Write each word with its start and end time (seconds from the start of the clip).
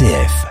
RCF. 0.00 0.46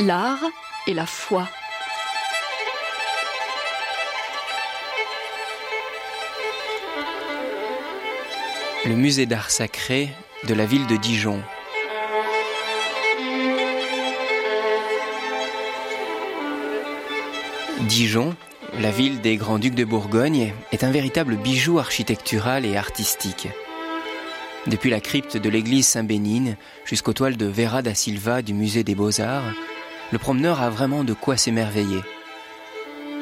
L'art 0.00 0.36
et 0.86 0.92
la 0.92 1.06
foi. 1.06 1.48
Le 8.84 8.94
musée 8.94 9.24
d'art 9.24 9.48
sacré 9.48 10.10
de 10.46 10.52
la 10.52 10.66
ville 10.66 10.86
de 10.86 10.96
Dijon. 10.96 11.42
Dijon, 17.88 18.36
la 18.78 18.90
ville 18.90 19.22
des 19.22 19.36
grands-ducs 19.36 19.74
de 19.74 19.84
Bourgogne, 19.86 20.52
est 20.72 20.84
un 20.84 20.90
véritable 20.90 21.36
bijou 21.36 21.78
architectural 21.78 22.66
et 22.66 22.76
artistique. 22.76 23.48
Depuis 24.66 24.90
la 24.90 25.00
crypte 25.00 25.38
de 25.38 25.48
l'église 25.48 25.86
Saint-Bénigne 25.86 26.56
jusqu'aux 26.84 27.14
toiles 27.14 27.38
de 27.38 27.46
Vera 27.46 27.80
da 27.80 27.94
Silva 27.94 28.42
du 28.42 28.52
musée 28.52 28.84
des 28.84 28.94
Beaux-Arts, 28.94 29.54
le 30.12 30.18
promeneur 30.18 30.60
a 30.60 30.68
vraiment 30.68 31.02
de 31.02 31.14
quoi 31.14 31.38
s'émerveiller. 31.38 32.02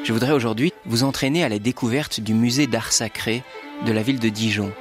Je 0.03 0.11
voudrais 0.11 0.33
aujourd'hui 0.33 0.73
vous 0.85 1.03
entraîner 1.03 1.45
à 1.45 1.49
la 1.49 1.59
découverte 1.59 2.19
du 2.19 2.33
musée 2.33 2.67
d'art 2.67 2.91
sacré 2.91 3.43
de 3.85 3.93
la 3.93 4.03
ville 4.03 4.19
de 4.19 4.29
Dijon. 4.29 4.73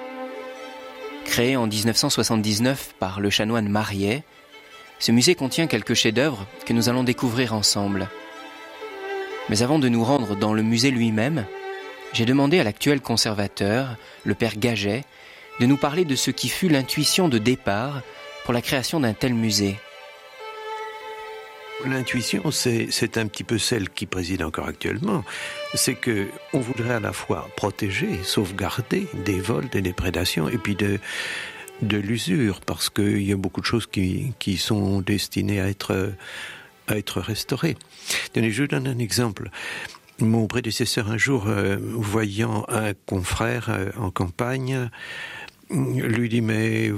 Créé 1.27 1.57
en 1.57 1.69
1979 1.69 2.97
par 2.99 3.21
le 3.21 3.31
chanoine 3.31 3.69
Mariet, 3.69 4.25
ce 4.99 5.13
musée 5.13 5.37
contient 5.37 5.69
quelques 5.69 5.95
chefs-d'œuvre 5.95 6.45
que 6.65 6.73
nous 6.73 6.89
allons 6.89 7.05
découvrir 7.05 7.55
ensemble. 7.55 8.09
Mais 9.49 9.63
avant 9.63 9.79
de 9.79 9.89
nous 9.89 10.03
rendre 10.03 10.35
dans 10.35 10.53
le 10.53 10.63
musée 10.63 10.91
lui-même, 10.91 11.47
j'ai 12.13 12.25
demandé 12.25 12.59
à 12.59 12.65
l'actuel 12.65 13.01
conservateur, 13.01 13.97
le 14.25 14.35
père 14.35 14.57
Gaget, 14.57 15.05
de 15.61 15.67
nous 15.67 15.77
parler 15.77 16.05
de 16.05 16.17
ce 16.17 16.31
qui 16.31 16.49
fut 16.49 16.69
l'intuition 16.69 17.29
de 17.29 17.39
départ 17.39 18.03
pour 18.45 18.53
la 18.53 18.63
création 18.63 19.01
d'un 19.01 19.13
tel 19.13 19.35
musée. 19.35 19.77
L'intuition, 21.85 22.51
c'est 22.51 23.19
un 23.19 23.27
petit 23.27 23.45
peu 23.45 23.59
celle 23.59 23.91
qui 23.91 24.07
préside 24.07 24.43
encore 24.43 24.67
actuellement. 24.67 25.25
C'est 25.75 25.95
que 25.95 26.27
on 26.53 26.59
voudrait 26.59 26.95
à 26.95 27.01
la 27.01 27.13
fois 27.13 27.49
protéger, 27.57 28.23
sauvegarder 28.25 29.07
des 29.25 29.41
vols, 29.41 29.69
des 29.69 29.93
prédations, 29.93 30.49
et 30.49 30.59
puis 30.59 30.75
de, 30.75 30.99
l'usure, 31.83 32.61
parce 32.63 32.89
qu'il 32.89 33.23
y 33.23 33.33
a 33.33 33.37
beaucoup 33.37 33.61
de 33.61 33.67
choses 33.67 33.87
qui 33.87 34.57
sont 34.57 35.03
destinées 35.03 35.61
à 35.61 35.69
être, 35.69 36.15
à 36.87 36.97
être 36.97 37.21
restaurées. 37.21 37.77
Tenez, 38.33 38.51
je 38.51 38.63
vous 38.63 38.69
donne 38.69 38.87
un 38.87 38.99
exemple. 38.99 39.51
Mon 40.19 40.47
prédécesseur, 40.47 41.11
un 41.11 41.19
jour, 41.19 41.47
euh, 41.47 41.77
voyant 41.81 42.65
un 42.69 42.95
confrère 42.95 43.69
euh, 43.69 43.91
en 43.99 44.11
campagne, 44.11 44.89
lui 45.71 46.29
dit 46.29 46.41
mais 46.41 46.93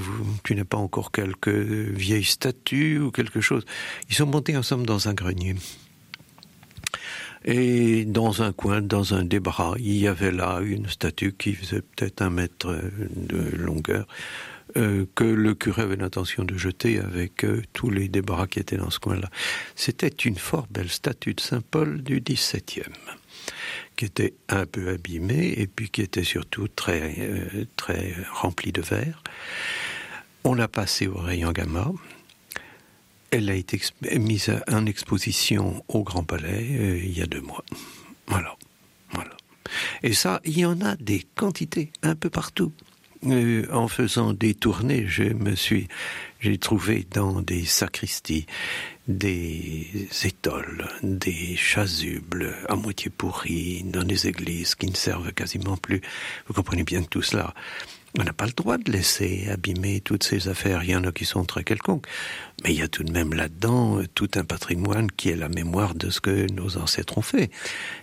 tu 0.44 0.55
n'as 0.55 0.64
pas 0.64 0.77
encore 0.77 1.11
quelques 1.11 1.48
vieilles 1.48 2.25
statues 2.25 3.00
ou 3.00 3.11
quelque 3.11 3.41
chose. 3.41 3.64
Ils 4.09 4.14
sont 4.14 4.27
montés 4.27 4.56
ensemble 4.56 4.86
dans 4.86 5.09
un 5.09 5.14
grenier. 5.14 5.56
Et 7.44 8.05
dans 8.05 8.42
un 8.42 8.53
coin, 8.53 8.83
dans 8.83 9.14
un 9.14 9.25
des 9.25 9.41
bras, 9.41 9.75
il 9.78 9.97
y 9.97 10.06
avait 10.06 10.33
là 10.33 10.61
une 10.61 10.89
statue 10.89 11.33
qui 11.33 11.55
faisait 11.55 11.83
peut-être 11.83 12.20
un 12.20 12.31
mètre 12.31 12.78
de 13.16 13.56
longueur, 13.56 14.06
euh, 14.77 15.06
que 15.14 15.24
le 15.24 15.55
curé 15.55 15.83
avait 15.83 15.97
l'intention 15.97 16.44
de 16.44 16.56
jeter 16.56 16.98
avec 16.98 17.44
euh, 17.44 17.62
tous 17.72 17.91
les 17.91 18.08
débras 18.08 18.47
qui 18.47 18.58
étaient 18.58 18.77
dans 18.77 18.91
ce 18.91 18.98
coin-là. 18.98 19.30
C'était 19.75 20.08
une 20.08 20.36
fort 20.36 20.66
belle 20.70 20.91
statue 20.91 21.34
de 21.34 21.41
Saint 21.41 21.62
Paul 21.62 22.02
du 22.02 22.20
XVIIe 22.20 22.84
qui 23.97 24.05
était 24.05 24.34
un 24.48 24.66
peu 24.66 24.91
abîmé 24.91 25.55
et 25.56 25.66
puis 25.66 25.88
qui 25.88 26.02
était 26.02 26.22
surtout 26.22 26.69
très, 26.69 27.14
euh, 27.19 27.64
très 27.77 28.15
rempli 28.32 28.72
de 28.72 28.82
verre. 28.82 29.22
On 30.44 30.54
l'a 30.54 30.69
passé 30.69 31.06
au 31.06 31.16
rayon 31.16 31.53
gamma. 31.53 31.91
Elle 33.31 33.50
a 33.50 33.54
été 33.54 33.81
mise 34.19 34.53
en 34.71 34.87
exposition 34.87 35.84
au 35.88 36.03
Grand 36.03 36.25
Palais 36.25 37.00
il 37.04 37.16
y 37.16 37.22
a 37.22 37.26
deux 37.26 37.41
mois. 37.41 37.65
Voilà. 38.26 38.56
voilà. 39.12 39.37
Et 40.03 40.12
ça, 40.12 40.41
il 40.44 40.59
y 40.59 40.65
en 40.65 40.81
a 40.81 40.97
des 40.97 41.25
quantités 41.34 41.91
un 42.03 42.15
peu 42.15 42.31
partout. 42.31 42.72
Euh, 43.26 43.66
en 43.72 43.88
faisant 43.88 44.32
des 44.32 44.54
tournées, 44.54 45.06
je 45.08 45.24
me 45.24 45.56
suis, 45.56 45.88
j'ai 46.40 46.56
trouvé 46.56 47.04
dans 47.10 47.42
des 47.42 47.64
sacristies, 47.64 48.46
des 49.08 50.08
étoles, 50.24 50.86
des 51.02 51.56
chasubles 51.56 52.54
à 52.68 52.76
moitié 52.76 53.10
pourris 53.10 53.82
dans 53.84 54.04
des 54.04 54.28
églises 54.28 54.76
qui 54.76 54.86
ne 54.86 54.94
servent 54.94 55.32
quasiment 55.32 55.76
plus. 55.76 56.00
Vous 56.46 56.54
comprenez 56.54 56.84
bien 56.84 57.02
que 57.02 57.08
tout 57.08 57.22
cela, 57.22 57.54
on 58.16 58.22
n'a 58.22 58.32
pas 58.32 58.46
le 58.46 58.52
droit 58.52 58.78
de 58.78 58.92
laisser 58.92 59.48
abîmer 59.50 60.00
toutes 60.00 60.22
ces 60.22 60.46
affaires. 60.48 60.84
Il 60.84 60.90
y 60.90 60.96
en 60.96 61.04
a 61.04 61.10
qui 61.10 61.24
sont 61.24 61.44
très 61.44 61.64
quelconques. 61.64 62.06
Mais 62.62 62.72
il 62.72 62.78
y 62.78 62.82
a 62.82 62.88
tout 62.88 63.02
de 63.02 63.12
même 63.12 63.34
là-dedans 63.34 64.00
tout 64.14 64.30
un 64.36 64.44
patrimoine 64.44 65.10
qui 65.10 65.30
est 65.30 65.36
la 65.36 65.48
mémoire 65.48 65.94
de 65.94 66.10
ce 66.10 66.20
que 66.20 66.50
nos 66.52 66.76
ancêtres 66.76 67.18
ont 67.18 67.22
fait. 67.22 67.50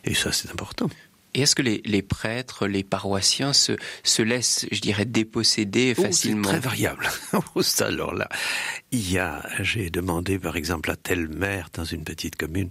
Et 0.03 0.13
ça, 0.13 0.33
c'est 0.33 0.51
important. 0.51 0.89
Et 1.35 1.41
est-ce 1.41 1.53
que 1.53 1.62
les, 1.62 1.81
les, 1.84 2.01
prêtres, 2.01 2.66
les 2.66 2.84
paroissiens 2.84 3.51
se, 3.51 3.73
se 4.03 4.22
laissent, 4.22 4.66
je 4.72 4.79
dirais, 4.79 5.03
déposséder 5.03 5.94
oh, 5.97 6.03
facilement 6.03 6.46
C'est 6.46 6.59
très 6.59 6.59
variable. 6.59 7.09
Oh, 7.56 7.62
alors 7.79 8.13
là, 8.13 8.29
il 8.91 9.12
y 9.12 9.18
a, 9.18 9.44
j'ai 9.59 9.90
demandé 9.90 10.40
par 10.40 10.56
exemple 10.56 10.90
à 10.90 10.95
tel 10.95 11.28
maire 11.28 11.69
dans 11.74 11.84
une 11.84 12.03
petite 12.03 12.38
commune, 12.38 12.69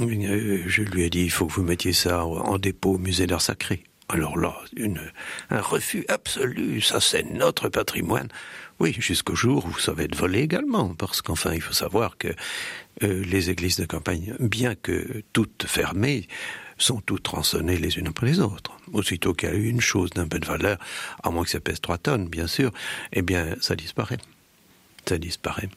euh, 0.00 0.62
je 0.66 0.82
lui 0.82 1.02
ai 1.02 1.10
dit, 1.10 1.22
il 1.22 1.30
faut 1.30 1.46
que 1.46 1.52
vous 1.52 1.64
mettiez 1.64 1.92
ça 1.92 2.24
en 2.24 2.58
dépôt 2.58 2.94
au 2.94 2.98
musée 2.98 3.26
d'art 3.26 3.42
sacré. 3.42 3.82
Alors 4.08 4.38
là, 4.38 4.56
une, 4.76 5.00
un 5.50 5.60
refus 5.60 6.04
absolu, 6.08 6.80
ça 6.80 7.00
c'est 7.00 7.24
notre 7.24 7.68
patrimoine. 7.68 8.28
Oui, 8.78 8.94
jusqu'au 8.98 9.34
jour 9.34 9.66
où 9.66 9.78
ça 9.78 9.92
va 9.92 10.04
être 10.04 10.14
volé 10.14 10.40
également, 10.40 10.94
parce 10.94 11.20
qu'enfin, 11.20 11.52
il 11.52 11.60
faut 11.60 11.74
savoir 11.74 12.16
que 12.16 12.28
euh, 13.02 13.24
les 13.24 13.50
églises 13.50 13.76
de 13.76 13.84
campagne, 13.84 14.34
bien 14.38 14.76
que 14.76 15.24
toutes 15.32 15.66
fermées, 15.66 16.28
sont 16.78 17.00
toutes 17.00 17.24
tronçonnées 17.24 17.76
les 17.76 17.98
unes 17.98 18.08
après 18.08 18.26
les 18.26 18.40
autres. 18.40 18.72
Aussitôt 18.92 19.34
qu'il 19.34 19.48
y 19.48 19.52
a 19.52 19.54
eu 19.54 19.68
une 19.68 19.80
chose 19.80 20.10
d'un 20.10 20.28
peu 20.28 20.38
de 20.38 20.46
valeur, 20.46 20.78
à 21.22 21.30
moins 21.30 21.44
que 21.44 21.50
ça 21.50 21.60
pèse 21.60 21.80
trois 21.80 21.98
tonnes, 21.98 22.28
bien 22.28 22.46
sûr, 22.46 22.72
eh 23.12 23.22
bien, 23.22 23.56
ça 23.60 23.76
disparaît. 23.76 24.18
Ça 25.06 25.18
disparaît. 25.18 25.68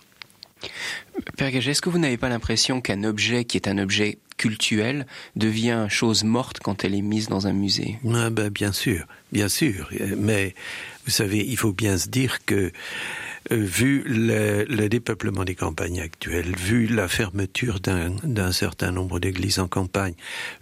Père 1.38 1.52
Gaget, 1.52 1.72
est-ce 1.72 1.82
que 1.82 1.90
vous 1.90 1.98
n'avez 1.98 2.18
pas 2.18 2.30
l'impression 2.30 2.82
qu'un 2.82 3.04
objet 3.04 3.46
qui 3.46 3.58
est 3.58 3.68
un 3.68 3.78
objet 3.78 4.20
cultuel 4.38 5.06
devient 5.36 5.88
chose 5.90 6.24
morte 6.24 6.60
quand 6.60 6.84
elle 6.84 6.96
est 6.96 7.02
mise 7.02 7.28
dans 7.28 7.48
un 7.48 7.54
musée? 7.54 8.00
Ah 8.14 8.30
ben, 8.30 8.50
Bien 8.50 8.72
sûr, 8.72 9.06
bien 9.32 9.50
sûr. 9.50 9.90
Mais 10.18 10.56
vous 11.06 11.12
savez, 11.12 11.46
il 11.46 11.58
faut 11.58 11.74
bien 11.74 11.98
se 11.98 12.10
dire 12.10 12.46
que 12.46 12.72
vu 13.50 14.04
le, 14.06 14.66
le, 14.66 14.88
dépeuplement 14.90 15.44
des 15.44 15.56
campagnes 15.56 16.00
actuelles, 16.00 16.56
vu 16.56 16.88
la 16.88 17.08
fermeture 17.08 17.80
d'un 17.80 18.52
certain 18.52 18.92
nombre 18.92 19.20
d'églises 19.20 19.60
en 19.60 19.68
campagne, 19.68 20.14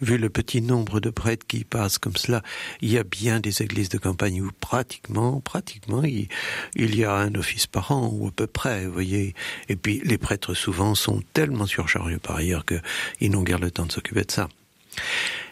vu 0.01 0.17
le 0.17 0.29
petit 0.29 0.61
nombre 0.61 0.99
de 0.99 1.09
prêtres 1.09 1.45
qui 1.47 1.63
passent 1.63 1.97
comme 1.97 2.15
cela, 2.15 2.41
il 2.81 2.91
y 2.91 2.97
a 2.97 3.03
bien 3.03 3.39
des 3.39 3.61
églises 3.61 3.89
de 3.89 3.97
campagne 3.97 4.41
où 4.41 4.51
pratiquement, 4.59 5.41
pratiquement, 5.41 6.03
il, 6.03 6.27
il 6.75 6.95
y 6.95 7.03
a 7.03 7.13
un 7.13 7.35
office 7.35 7.67
par 7.67 7.91
an 7.91 8.09
ou 8.13 8.27
à 8.27 8.31
peu 8.31 8.47
près, 8.47 8.85
vous 8.85 8.93
voyez. 8.93 9.35
Et 9.67 9.75
puis 9.75 10.01
les 10.05 10.17
prêtres 10.17 10.53
souvent 10.53 10.95
sont 10.95 11.21
tellement 11.33 11.65
surchargés 11.65 12.17
par 12.17 12.37
ailleurs 12.37 12.65
qu'ils 12.65 13.31
n'ont 13.31 13.43
guère 13.43 13.59
le 13.59 13.71
temps 13.71 13.85
de 13.85 13.91
s'occuper 13.91 14.23
de 14.23 14.31
ça. 14.31 14.47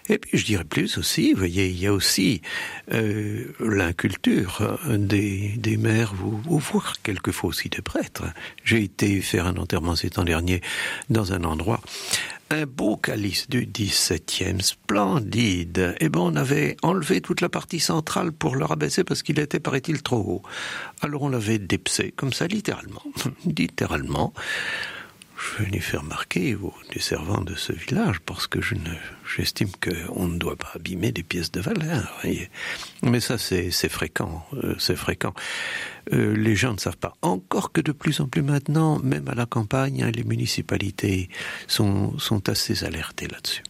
Et 0.09 0.18
puis 0.18 0.38
je 0.38 0.45
dirais 0.45 0.63
plus 0.63 0.97
aussi, 0.97 1.34
vous 1.34 1.40
voyez, 1.40 1.68
il 1.68 1.79
y 1.79 1.88
a 1.88 1.94
aussi 1.94 2.41
euh, 2.94 3.45
l'inculture 3.59 4.79
des, 4.88 5.53
des 5.57 5.78
mères 5.78 6.13
ou, 6.23 6.59
voire 6.59 6.95
quelquefois 7.03 7.50
aussi 7.50 7.69
des 7.69 7.81
prêtres. 7.81 8.23
J'ai 8.63 8.84
été 8.84 9.22
faire 9.22 9.47
un 9.47 9.57
enterrement 9.57 9.95
cet 9.95 10.18
an 10.18 10.23
dernier 10.23 10.62
dans 11.09 11.34
un 11.34 11.44
endroit 11.44 11.81
un 12.50 12.65
beau 12.65 12.95
calice 12.95 13.50
du 13.50 13.65
XVIIe, 13.65 14.62
splendide. 14.62 15.95
Et 16.00 16.10
ben, 16.10 16.21
on 16.21 16.36
avait 16.36 16.77
enlevé 16.81 17.21
toute 17.21 17.42
la 17.42 17.50
partie 17.50 17.80
centrale 17.80 18.31
pour 18.31 18.56
le 18.56 18.65
rabaisser 18.65 19.03
parce 19.03 19.24
qu'il 19.24 19.39
était, 19.39 19.60
paraît-il, 19.60 20.01
trop 20.01 20.18
haut. 20.18 20.42
Alors 21.01 21.24
on 21.24 21.30
l'avait 21.30 21.60
dépsé, 21.60 22.13
comme 22.15 22.33
ça, 22.33 22.48
littéralement. 22.48 23.03
littéralement 23.45 24.33
je 25.38 25.63
lui 25.63 25.80
faire 25.80 26.01
remarquer 26.01 26.56
aux 26.56 26.74
des 26.94 27.00
servants 27.00 27.42
de 27.42 27.56
ce 27.56 27.72
village 27.74 28.19
parce 28.22 28.48
que 28.48 28.62
je 28.62 28.75
ne, 28.75 28.94
j'estime 29.36 29.69
qu'on 29.81 30.28
ne 30.28 30.38
doit 30.38 30.56
pas 30.56 30.72
abîmer 30.75 31.12
des 31.12 31.24
pièces 31.24 31.51
de 31.51 31.62
valeur. 31.62 32.18
Voyez. 32.22 32.50
Mais 33.04 33.19
ça, 33.19 33.38
c'est, 33.38 33.72
c'est 33.72 33.89
fréquent, 33.89 34.45
euh, 34.54 34.75
c'est 34.80 34.95
fréquent. 34.95 35.34
Euh, 36.13 36.36
les 36.36 36.56
gens 36.56 36.74
ne 36.74 36.80
savent 36.80 36.98
pas. 36.98 37.16
Encore 37.22 37.72
que 37.72 37.81
de 37.81 37.92
plus 37.92 38.19
en 38.19 38.28
plus 38.28 38.42
maintenant, 38.42 39.00
même 39.00 39.28
à 39.28 39.36
la 39.36 39.45
campagne, 39.45 40.04
hein, 40.04 40.12
les 40.12 40.24
municipalités 40.24 41.30
sont, 41.68 42.18
sont 42.18 42.50
assez 42.50 42.84
alertées 42.84 43.28
là-dessus. 43.28 43.63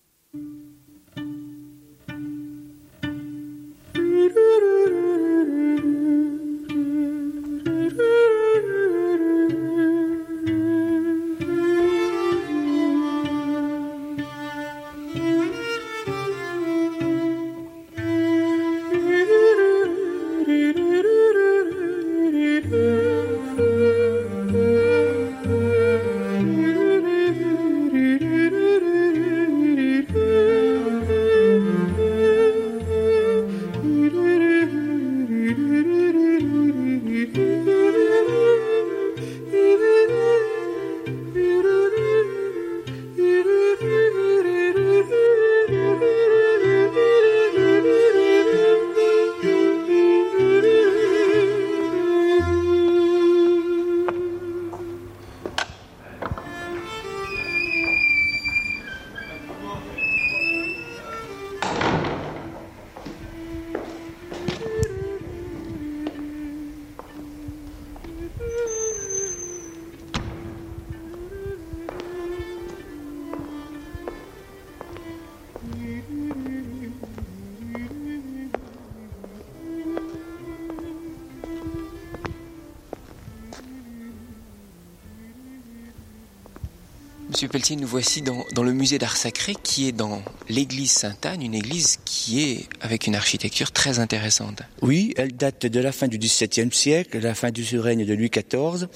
Monsieur 87.38 87.50
Pelletier, 87.50 87.76
nous 87.76 87.88
voici 87.88 88.24
dans, 88.24 88.64
le 88.64 88.74
musée 88.74 88.98
d'art 88.98 89.16
sacré 89.16 89.54
qui 89.62 89.88
est 89.88 89.92
dans 89.92 90.24
l'église 90.50 90.90
Sainte-Anne, 90.90 91.44
une 91.44 91.54
église 91.54 92.00
qui 92.04 92.42
est 92.42 92.68
avec 92.82 93.06
une 93.06 93.14
architecture 93.14 93.72
très 93.72 94.00
intéressante. 94.00 94.64
Oui, 94.82 95.14
elle 95.18 95.36
date 95.36 95.68
de 95.68 95.80
la 95.80 95.92
fin 95.92 96.08
du 96.08 96.18
XVIIe 96.18 96.74
siècle, 96.74 97.20
la 97.20 97.36
fin 97.36 97.52
du 97.52 97.80
règne 97.80 98.08
de 98.08 98.14
Louis 98.16 98.32
XIV. 98.32 98.88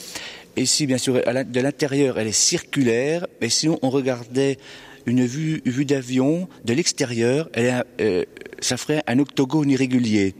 Et 0.56 0.66
si, 0.66 0.88
bien 0.88 0.98
sûr, 0.98 1.22
de 1.22 1.60
l'intérieur, 1.60 2.18
elle 2.18 2.26
est 2.26 2.32
circulaire, 2.32 3.28
mais 3.42 3.50
si 3.50 3.70
on 3.70 3.90
regardait 3.92 4.58
une 5.06 5.24
vue, 5.24 5.62
d'avion 5.86 6.50
de 6.66 6.74
l'extérieur, 6.74 7.48
euh, 7.58 8.26
ça 8.60 8.78
ferait 8.78 9.04
un 9.06 9.20
octogone 9.20 9.70
irrégulier. 9.70 10.34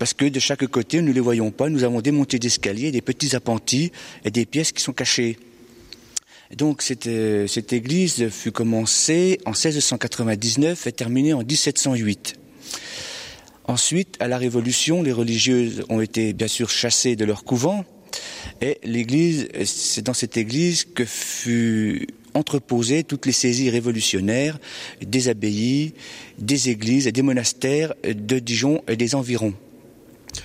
Parce 0.00 0.12
que 0.12 0.24
de 0.24 0.40
chaque 0.40 0.66
côté, 0.66 1.00
nous 1.02 1.10
ne 1.10 1.12
les 1.12 1.20
voyons 1.20 1.52
pas, 1.52 1.68
nous 1.68 1.84
avons 1.84 2.00
démonté 2.00 2.40
d'escaliers, 2.40 2.90
des 2.90 3.00
petits 3.00 3.36
appentis 3.36 3.92
et 4.24 4.32
des 4.32 4.44
pièces 4.44 4.72
qui 4.72 4.82
sont 4.82 4.92
cachées. 4.92 5.38
Donc 6.54 6.82
cette, 6.82 7.06
euh, 7.06 7.46
cette 7.46 7.72
église 7.72 8.28
fut 8.28 8.52
commencée 8.52 9.40
en 9.46 9.50
1699 9.50 10.86
et 10.86 10.92
terminée 10.92 11.32
en 11.32 11.42
1708. 11.42 12.36
Ensuite, 13.64 14.16
à 14.20 14.28
la 14.28 14.38
Révolution, 14.38 15.02
les 15.02 15.12
religieuses 15.12 15.84
ont 15.88 16.00
été 16.00 16.32
bien 16.32 16.46
sûr 16.46 16.70
chassées 16.70 17.16
de 17.16 17.24
leur 17.24 17.42
couvent 17.42 17.84
et 18.60 18.78
l'église, 18.84 19.48
c'est 19.64 20.02
dans 20.02 20.14
cette 20.14 20.36
église 20.36 20.84
que 20.84 21.04
fut 21.04 22.06
entreposées 22.34 23.02
toutes 23.02 23.26
les 23.26 23.32
saisies 23.32 23.70
révolutionnaires 23.70 24.58
des 25.00 25.28
abbayes, 25.28 25.94
des 26.38 26.68
églises 26.68 27.06
et 27.06 27.12
des 27.12 27.22
monastères 27.22 27.94
de 28.04 28.38
Dijon 28.38 28.82
et 28.88 28.96
des 28.96 29.14
environs. 29.14 29.54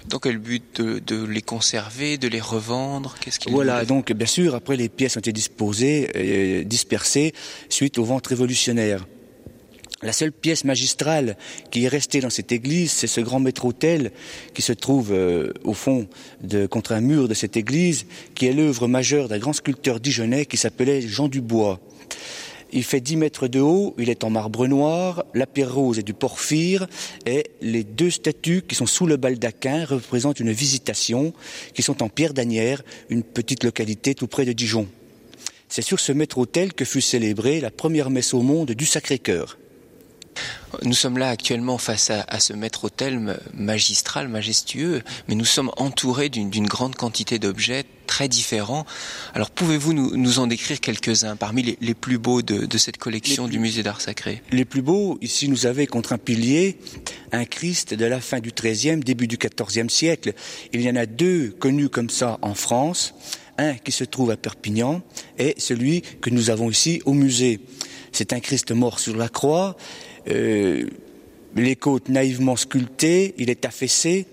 Donc, 0.07 0.23
quel 0.23 0.37
but 0.37 0.81
de, 0.81 1.23
les 1.23 1.41
conserver, 1.41 2.17
de 2.17 2.27
les 2.27 2.41
revendre 2.41 3.15
Qu'est-ce 3.19 3.39
Voilà, 3.49 3.85
donc 3.85 4.11
bien 4.11 4.27
sûr, 4.27 4.55
après 4.55 4.75
les 4.75 4.89
pièces 4.89 5.17
ont 5.17 5.19
été 5.19 5.33
disposées, 5.33 6.09
euh, 6.15 6.63
dispersées 6.63 7.33
suite 7.69 7.97
aux 7.97 8.05
ventes 8.05 8.27
révolutionnaires. 8.27 9.05
La 10.03 10.13
seule 10.13 10.31
pièce 10.31 10.63
magistrale 10.63 11.37
qui 11.69 11.85
est 11.85 11.87
restée 11.87 12.21
dans 12.21 12.31
cette 12.31 12.51
église, 12.51 12.91
c'est 12.91 13.07
ce 13.07 13.21
grand 13.21 13.39
maître-autel 13.39 14.11
qui 14.55 14.63
se 14.63 14.73
trouve 14.73 15.11
euh, 15.11 15.53
au 15.63 15.75
fond 15.75 16.07
de, 16.41 16.65
contre 16.65 16.93
un 16.93 17.01
mur 17.01 17.27
de 17.27 17.35
cette 17.35 17.55
église, 17.55 18.07
qui 18.33 18.47
est 18.47 18.53
l'œuvre 18.53 18.87
majeure 18.87 19.27
d'un 19.27 19.37
grand 19.37 19.53
sculpteur 19.53 19.99
dijonnais 19.99 20.47
qui 20.47 20.57
s'appelait 20.57 21.01
Jean 21.01 21.27
Dubois. 21.27 21.79
Il 22.73 22.83
fait 22.83 23.01
10 23.01 23.17
mètres 23.17 23.47
de 23.47 23.59
haut, 23.59 23.93
il 23.97 24.09
est 24.09 24.23
en 24.23 24.29
marbre 24.29 24.65
noir, 24.67 25.25
la 25.33 25.45
pierre 25.45 25.73
rose 25.73 25.99
est 25.99 26.03
du 26.03 26.13
porphyre, 26.13 26.87
et 27.25 27.47
les 27.61 27.83
deux 27.83 28.09
statues 28.09 28.63
qui 28.65 28.75
sont 28.75 28.85
sous 28.85 29.05
le 29.05 29.17
baldaquin 29.17 29.85
représentent 29.85 30.39
une 30.39 30.51
visitation, 30.51 31.33
qui 31.73 31.81
sont 31.81 32.01
en 32.01 32.09
pierre 32.09 32.33
d'Anière, 32.33 32.81
une 33.09 33.23
petite 33.23 33.63
localité 33.63 34.15
tout 34.15 34.27
près 34.27 34.45
de 34.45 34.53
Dijon. 34.53 34.87
C'est 35.67 35.81
sur 35.81 35.99
ce 35.99 36.11
maître-autel 36.11 36.73
que 36.73 36.85
fut 36.85 37.01
célébrée 37.01 37.61
la 37.61 37.71
première 37.71 38.09
messe 38.09 38.33
au 38.33 38.41
monde 38.41 38.71
du 38.71 38.85
Sacré-Cœur. 38.85 39.57
Nous 40.83 40.93
sommes 40.93 41.17
là 41.17 41.29
actuellement 41.29 41.77
face 41.77 42.09
à, 42.09 42.39
ce 42.39 42.53
maître-autel 42.53 43.39
magistral, 43.53 44.29
majestueux, 44.29 45.01
mais 45.27 45.35
nous 45.35 45.45
sommes 45.45 45.71
entourés 45.77 46.29
d'une 46.29 46.67
grande 46.67 46.95
quantité 46.95 47.39
d'objets 47.39 47.85
très 48.11 48.27
différents. 48.27 48.85
Alors 49.33 49.51
pouvez-vous 49.51 49.93
nous, 49.93 50.39
en 50.39 50.45
décrire 50.45 50.81
quelques-uns 50.81 51.37
parmi 51.37 51.77
les, 51.79 51.93
plus 51.93 52.17
beaux 52.17 52.41
de, 52.41 52.77
cette 52.77 52.97
collection 52.97 53.47
du 53.47 53.57
musée 53.57 53.83
d'art 53.83 54.01
sacré? 54.01 54.41
Les 54.51 54.65
plus 54.65 54.81
beaux, 54.81 55.17
ici 55.21 55.47
nous 55.47 55.65
avons 55.65 55.85
contre 55.85 56.11
un 56.11 56.17
pilier 56.17 56.77
un 57.31 57.45
Christ 57.45 57.93
de 57.93 58.03
la 58.03 58.19
fin 58.19 58.41
du 58.41 58.51
XIIIe, 58.51 58.99
début 58.99 59.27
du 59.27 59.37
XIVe 59.37 59.87
siècle. 59.87 60.33
Il 60.73 60.81
y 60.81 60.89
en 60.89 60.97
a 60.97 61.05
deux 61.05 61.55
connus 61.57 61.87
comme 61.87 62.09
ça 62.09 62.37
en 62.41 62.53
France, 62.53 63.13
un 63.57 63.75
qui 63.75 63.93
se 63.93 64.03
trouve 64.03 64.31
à 64.31 64.35
Perpignan 64.35 65.01
et 65.37 65.55
celui 65.57 66.01
que 66.01 66.29
nous 66.29 66.49
avons 66.49 66.69
ici 66.69 67.01
au 67.05 67.13
musée. 67.13 67.61
C'est 68.11 68.33
un 68.33 68.41
Christ 68.41 68.73
mort 68.73 68.99
sur 68.99 69.15
la 69.15 69.29
croix 69.29 69.77
euh, 70.27 70.85
les 71.55 71.75
côtes 71.77 72.09
naïvement 72.09 72.57
sculptées, 72.57 73.35
il 73.37 73.49
est 73.49 73.65
affaissé, 73.65 74.25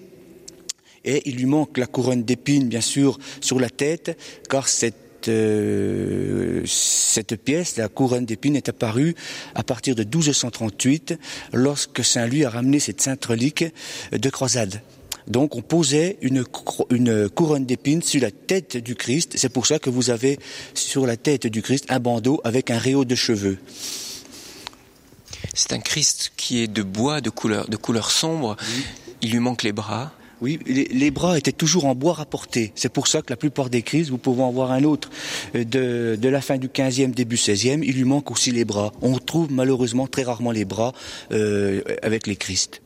et 1.09 1.23
il 1.25 1.37
lui 1.37 1.47
manque 1.47 1.79
la 1.79 1.87
couronne 1.87 2.23
d'épines, 2.23 2.69
bien 2.69 2.83
sûr, 2.83 3.19
sur 3.41 3.59
la 3.59 3.71
tête, 3.71 4.17
car 4.51 4.69
cette, 4.69 5.29
euh, 5.29 6.63
cette 6.67 7.37
pièce, 7.37 7.79
la 7.79 7.89
couronne 7.89 8.27
d'épines, 8.27 8.57
est 8.57 8.69
apparue 8.69 9.15
à 9.55 9.62
partir 9.62 9.95
de 9.95 10.03
1238, 10.05 11.19
lorsque 11.55 12.05
Saint 12.05 12.27
Louis 12.27 12.45
a 12.45 12.50
ramené 12.50 12.79
cette 12.79 13.00
sainte 13.00 13.25
relique 13.25 13.65
de 14.12 14.31
croisade. 14.31 14.83
Donc 15.27 15.57
on 15.57 15.62
posait 15.62 16.19
une, 16.21 16.45
une 16.91 17.29
couronne 17.31 17.65
d'épines 17.65 18.03
sur 18.03 18.21
la 18.21 18.31
tête 18.31 18.77
du 18.77 18.95
Christ. 18.95 19.35
C'est 19.37 19.53
pour 19.53 19.67
ça 19.67 19.79
que 19.79 19.88
vous 19.88 20.11
avez 20.11 20.38
sur 20.75 21.07
la 21.07 21.17
tête 21.17 21.47
du 21.47 21.62
Christ 21.62 21.87
un 21.88 22.00
bandeau 22.00 22.41
avec 22.45 22.71
un 22.71 22.79
réau 22.79 23.07
de 23.07 23.15
cheveux. 23.15 23.59
C'est 25.55 25.73
un 25.73 25.81
Christ 25.81 26.33
qui 26.37 26.62
est 26.62 26.67
de 26.67 26.83
bois, 26.83 27.23
de 27.23 27.31
couleur, 27.31 27.69
de 27.69 27.77
couleur 27.77 28.11
sombre. 28.11 28.57
Il 29.23 29.33
lui 29.33 29.38
manque 29.38 29.62
les 29.62 29.73
bras. 29.73 30.12
Oui, 30.40 30.59
les, 30.66 31.11
bras 31.11 31.37
étaient 31.37 31.52
toujours 31.52 31.87
en 31.87 31.95
bois 31.95 32.12
rapporté. 32.12 32.73
C'est 32.75 32.92
pour 32.92 33.09
ça 33.09 33.23
que 33.23 33.30
la 33.30 33.37
plupart 33.37 33.71
des 33.71 33.83
Christ, 33.83 34.11
vous 34.11 34.18
pouvez 34.18 34.42
en 34.42 34.50
voir 34.50 34.71
un 34.71 34.85
autre 34.85 35.11
euh, 35.54 35.64
de, 35.64 36.16
de 36.21 36.28
la 36.28 36.40
fin 36.40 36.59
du 36.59 36.68
15e, 36.68 37.12
début 37.12 37.37
16e, 37.37 37.83
il 37.83 37.97
lui 37.97 38.04
manque 38.04 38.30
aussi 38.30 38.52
les 38.52 38.64
bras. 38.64 38.92
On 39.02 39.18
trouve 39.18 39.50
malheureusement 39.50 40.07
très 40.07 40.23
rarement 40.23 40.52
les 40.52 40.64
bras 40.64 40.92
euh, 41.33 41.83
avec 42.02 42.26
les 42.26 42.37
Christ. 42.37 42.83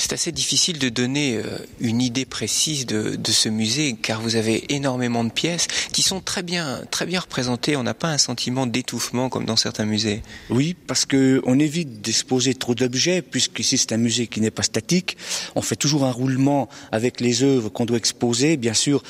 C'est 0.00 0.14
assez 0.14 0.32
difficile 0.32 0.78
de 0.78 0.88
donner 0.88 1.36
euh, 1.36 1.58
une 1.78 2.00
idée 2.00 2.24
précise 2.24 2.86
de, 2.86 3.18
ce 3.30 3.50
musée 3.50 3.96
car 4.00 4.22
vous 4.22 4.34
avez 4.36 4.72
énormément 4.72 5.24
de 5.24 5.30
pièces 5.30 5.66
qui 5.92 6.00
sont 6.00 6.22
très 6.22 6.42
bien, 6.42 6.80
très 6.90 7.04
bien 7.04 7.20
représentées. 7.20 7.76
On 7.76 7.82
n'a 7.82 7.92
pas 7.92 8.08
un 8.08 8.16
sentiment 8.16 8.66
d'étouffement 8.66 9.28
comme 9.28 9.44
dans 9.44 9.56
certains 9.56 9.84
musées. 9.84 10.22
Oui, 10.48 10.74
parce 10.86 11.04
que 11.04 11.42
on 11.44 11.58
évite 11.58 12.00
d'exposer 12.00 12.54
trop 12.54 12.74
d'objets 12.74 13.20
puisqu'ici 13.20 13.76
c'est 13.76 13.92
un 13.92 13.98
musée 13.98 14.26
qui 14.26 14.40
n'est 14.40 14.50
pas 14.50 14.62
statique. 14.62 15.18
On 15.54 15.60
fait 15.60 15.76
toujours 15.76 16.06
un 16.06 16.12
roulement 16.12 16.70
avec 16.92 17.20
les 17.20 17.42
œuvres 17.42 17.68
qu'on 17.68 17.84
doit 17.84 17.98
exposer. 17.98 18.56
Bien 18.56 18.74
sûr, 18.74 19.02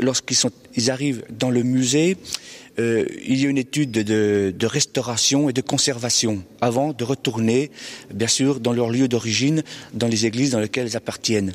lorsqu'ils 0.00 0.38
sont, 0.38 0.50
ils 0.76 0.90
arrivent 0.90 1.24
dans 1.28 1.50
le 1.50 1.62
musée, 1.62 2.16
euh, 2.78 3.06
il 3.24 3.40
y 3.40 3.46
a 3.46 3.50
une 3.50 3.58
étude 3.58 3.90
de, 3.90 4.66
restauration 4.66 5.50
et 5.50 5.52
de 5.52 5.60
conservation 5.60 6.42
avant 6.60 6.92
de 6.92 7.04
retourner, 7.04 7.70
bien 8.12 8.28
sûr, 8.28 8.60
dans 8.60 8.72
leur 8.72 8.88
lieu 8.88 9.08
d'origine, 9.08 9.62
dans 9.92 10.08
les 10.08 10.26
églises 10.26 10.50
dans 10.50 10.60
lesquelles 10.60 10.86
elles 10.86 10.96
appartiennent. 10.96 11.52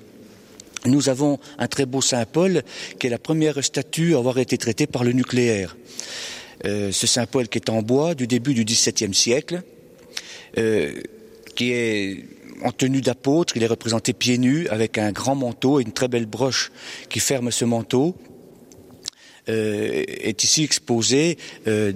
Nous 0.86 1.10
avons 1.10 1.40
un 1.58 1.68
très 1.68 1.86
beau 1.86 2.02
Saint 2.02 2.26
Paul, 2.26 2.62
qui 3.00 3.08
est 3.08 3.10
la 3.10 3.18
première 3.18 3.64
statue 3.64 4.16
à 4.16 4.20
avoir 4.20 4.38
été 4.38 4.58
traitée 4.58 4.86
par 4.86 5.04
le 5.04 5.12
nucléaire. 5.12 5.76
Euh, 6.66 6.92
ce 6.92 7.08
Saint 7.08 7.26
Paul 7.26 7.48
qui 7.48 7.58
est 7.58 7.70
en 7.70 7.82
bois 7.82 8.16
du 8.16 8.28
début 8.28 8.54
du 8.54 8.64
XVIIe 8.64 9.14
siècle, 9.14 9.62
euh, 10.58 10.94
qui 11.56 11.72
est 11.72 12.26
en 12.64 12.72
tenue 12.72 13.02
d'apôtre, 13.02 13.58
il 13.58 13.64
est 13.64 13.68
représenté 13.68 14.14
pieds 14.14 14.38
nus 14.38 14.68
avec 14.70 14.98
un 14.98 15.12
grand 15.12 15.36
manteau 15.36 15.80
et 15.80 15.84
une 15.84 15.92
très 15.92 16.08
belle 16.08 16.26
broche 16.26 16.72
qui 17.10 17.20
ferme 17.20 17.52
ce 17.52 17.66
manteau. 17.66 18.16
Euh, 19.50 20.04
est 20.08 20.44
ici 20.44 20.64
exposé 20.64 21.38
euh, 21.68 21.94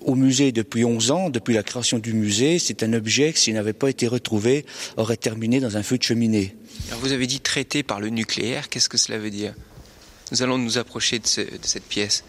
au 0.00 0.14
musée 0.14 0.52
depuis 0.52 0.84
11 0.84 1.10
ans, 1.10 1.30
depuis 1.30 1.54
la 1.54 1.64
création 1.64 1.98
du 1.98 2.12
musée. 2.12 2.58
C'est 2.60 2.84
un 2.84 2.92
objet 2.92 3.32
qui, 3.32 3.40
s'il 3.40 3.54
n'avait 3.54 3.72
pas 3.72 3.90
été 3.90 4.06
retrouvé, 4.06 4.64
aurait 4.96 5.16
terminé 5.16 5.58
dans 5.58 5.76
un 5.76 5.82
feu 5.82 5.98
de 5.98 6.02
cheminée. 6.02 6.54
Alors 6.88 7.00
vous 7.00 7.12
avez 7.12 7.26
dit 7.26 7.40
traité 7.40 7.82
par 7.82 8.00
le 8.00 8.10
nucléaire, 8.10 8.68
qu'est-ce 8.68 8.88
que 8.88 8.98
cela 8.98 9.18
veut 9.18 9.30
dire? 9.30 9.54
Nous 10.30 10.42
allons 10.42 10.56
nous 10.56 10.78
approcher 10.78 11.18
de, 11.18 11.26
cette 11.26 11.84
pièce. 11.84 12.24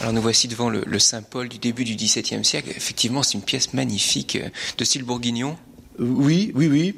Alors 0.00 0.12
nous 0.12 0.22
voici 0.22 0.48
devant 0.48 0.70
le, 0.70 0.82
le 0.86 0.98
Saint-Paul 0.98 1.48
du 1.48 1.58
début 1.58 1.84
du 1.84 1.94
XVIIe 1.94 2.44
siècle. 2.44 2.70
Effectivement, 2.76 3.22
c'est 3.22 3.34
une 3.34 3.42
pièce 3.42 3.74
magnifique 3.74 4.36
euh, 4.36 4.48
de 4.76 4.84
style 4.84 5.02
bourguignon. 5.02 5.56
Oui, 5.98 6.52
oui, 6.54 6.68
oui. 6.68 6.94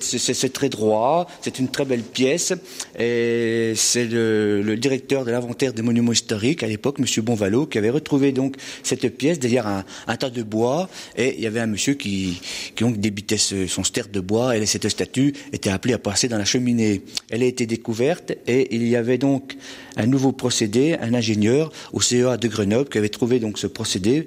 C'est, 0.00 0.52
très 0.52 0.68
droit. 0.68 1.26
C'est 1.40 1.58
une 1.58 1.68
très 1.68 1.84
belle 1.84 2.02
pièce. 2.02 2.52
Et 2.98 3.72
c'est 3.76 4.06
le, 4.06 4.76
directeur 4.76 5.24
de 5.24 5.30
l'inventaire 5.30 5.72
des 5.72 5.82
monuments 5.82 6.12
historiques 6.12 6.62
à 6.62 6.66
l'époque, 6.66 6.98
Monsieur 6.98 7.22
Bonvalo, 7.22 7.66
qui 7.66 7.78
avait 7.78 7.90
retrouvé 7.90 8.32
donc 8.32 8.56
cette 8.82 9.08
pièce 9.16 9.38
derrière 9.38 9.66
un, 9.66 10.16
tas 10.16 10.30
de 10.30 10.42
bois. 10.42 10.88
Et 11.16 11.34
il 11.36 11.42
y 11.42 11.46
avait 11.46 11.60
un 11.60 11.66
monsieur 11.66 11.94
qui, 11.94 12.40
qui 12.74 12.84
débitait 12.92 13.38
son 13.38 13.84
ster 13.84 14.08
de 14.12 14.20
bois. 14.20 14.56
Et 14.56 14.66
cette 14.66 14.88
statue 14.88 15.34
était 15.52 15.70
appelée 15.70 15.94
à 15.94 15.98
passer 15.98 16.28
dans 16.28 16.38
la 16.38 16.44
cheminée. 16.44 17.02
Elle 17.30 17.42
a 17.42 17.46
été 17.46 17.66
découverte 17.66 18.32
et 18.46 18.74
il 18.74 18.86
y 18.88 18.96
avait 18.96 19.18
donc 19.18 19.56
un 19.96 20.06
nouveau 20.06 20.32
procédé, 20.32 20.96
un 21.00 21.14
ingénieur 21.14 21.70
au 21.92 22.00
CEA 22.00 22.36
de 22.36 22.48
Grenoble 22.48 22.88
qui 22.88 22.98
avait 22.98 23.08
trouvé 23.08 23.40
donc 23.40 23.58
ce 23.58 23.66
procédé 23.66 24.26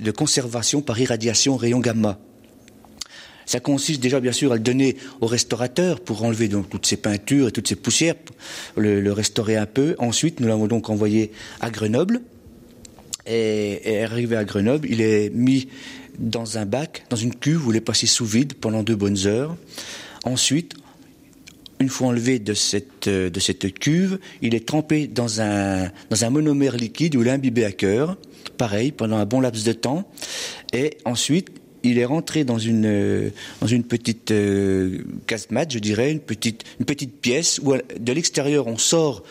de 0.00 0.10
conservation 0.10 0.80
par 0.80 0.98
irradiation 0.98 1.56
rayon 1.56 1.80
gamma. 1.80 2.18
Ça 3.46 3.60
consiste 3.60 4.00
déjà 4.00 4.20
bien 4.20 4.32
sûr 4.32 4.52
à 4.52 4.56
le 4.56 4.60
donner 4.60 4.96
au 5.20 5.26
restaurateur 5.26 6.00
pour 6.00 6.24
enlever 6.24 6.48
donc 6.48 6.70
toutes 6.70 6.86
ces 6.86 6.96
peintures 6.96 7.48
et 7.48 7.52
toutes 7.52 7.68
ces 7.68 7.76
poussières, 7.76 8.14
le, 8.76 9.00
le 9.00 9.12
restaurer 9.12 9.56
un 9.56 9.66
peu. 9.66 9.94
Ensuite, 9.98 10.40
nous 10.40 10.48
l'avons 10.48 10.66
donc 10.66 10.90
envoyé 10.90 11.32
à 11.60 11.70
Grenoble. 11.70 12.20
Et, 13.26 13.80
et, 13.84 14.02
arrivé 14.02 14.36
à 14.36 14.44
Grenoble, 14.44 14.88
il 14.90 15.00
est 15.00 15.30
mis 15.30 15.68
dans 16.18 16.58
un 16.58 16.66
bac, 16.66 17.04
dans 17.08 17.16
une 17.16 17.34
cuve 17.34 17.66
où 17.66 17.70
il 17.72 17.76
est 17.76 17.80
passé 17.80 18.06
sous 18.06 18.26
vide 18.26 18.54
pendant 18.54 18.82
deux 18.82 18.96
bonnes 18.96 19.26
heures. 19.26 19.56
Ensuite, 20.24 20.74
une 21.78 21.88
fois 21.88 22.08
enlevé 22.08 22.38
de 22.38 22.54
cette, 22.54 23.08
de 23.08 23.40
cette 23.40 23.74
cuve, 23.74 24.18
il 24.40 24.54
est 24.54 24.66
trempé 24.66 25.08
dans 25.08 25.40
un, 25.40 25.90
dans 26.10 26.24
un 26.24 26.30
monomère 26.30 26.76
liquide 26.76 27.16
ou 27.16 27.22
l'imbibé 27.22 27.64
à 27.64 27.72
cœur, 27.72 28.16
pareil, 28.56 28.92
pendant 28.92 29.16
un 29.16 29.24
bon 29.24 29.40
laps 29.40 29.64
de 29.64 29.72
temps. 29.72 30.08
Et 30.72 30.98
ensuite, 31.04 31.50
il 31.84 31.98
est 31.98 32.04
rentré 32.04 32.44
dans 32.44 32.58
une 32.58 33.30
dans 33.60 33.66
une 33.66 33.84
petite 33.84 34.30
euh, 34.30 34.98
casemate, 35.26 35.72
je 35.72 35.78
dirais, 35.78 36.10
une 36.12 36.20
petite 36.20 36.64
une 36.80 36.86
petite 36.86 37.20
pièce 37.20 37.60
où 37.62 37.74
de 37.74 38.12
l'extérieur 38.12 38.66
on 38.66 38.78
sort 38.78 39.22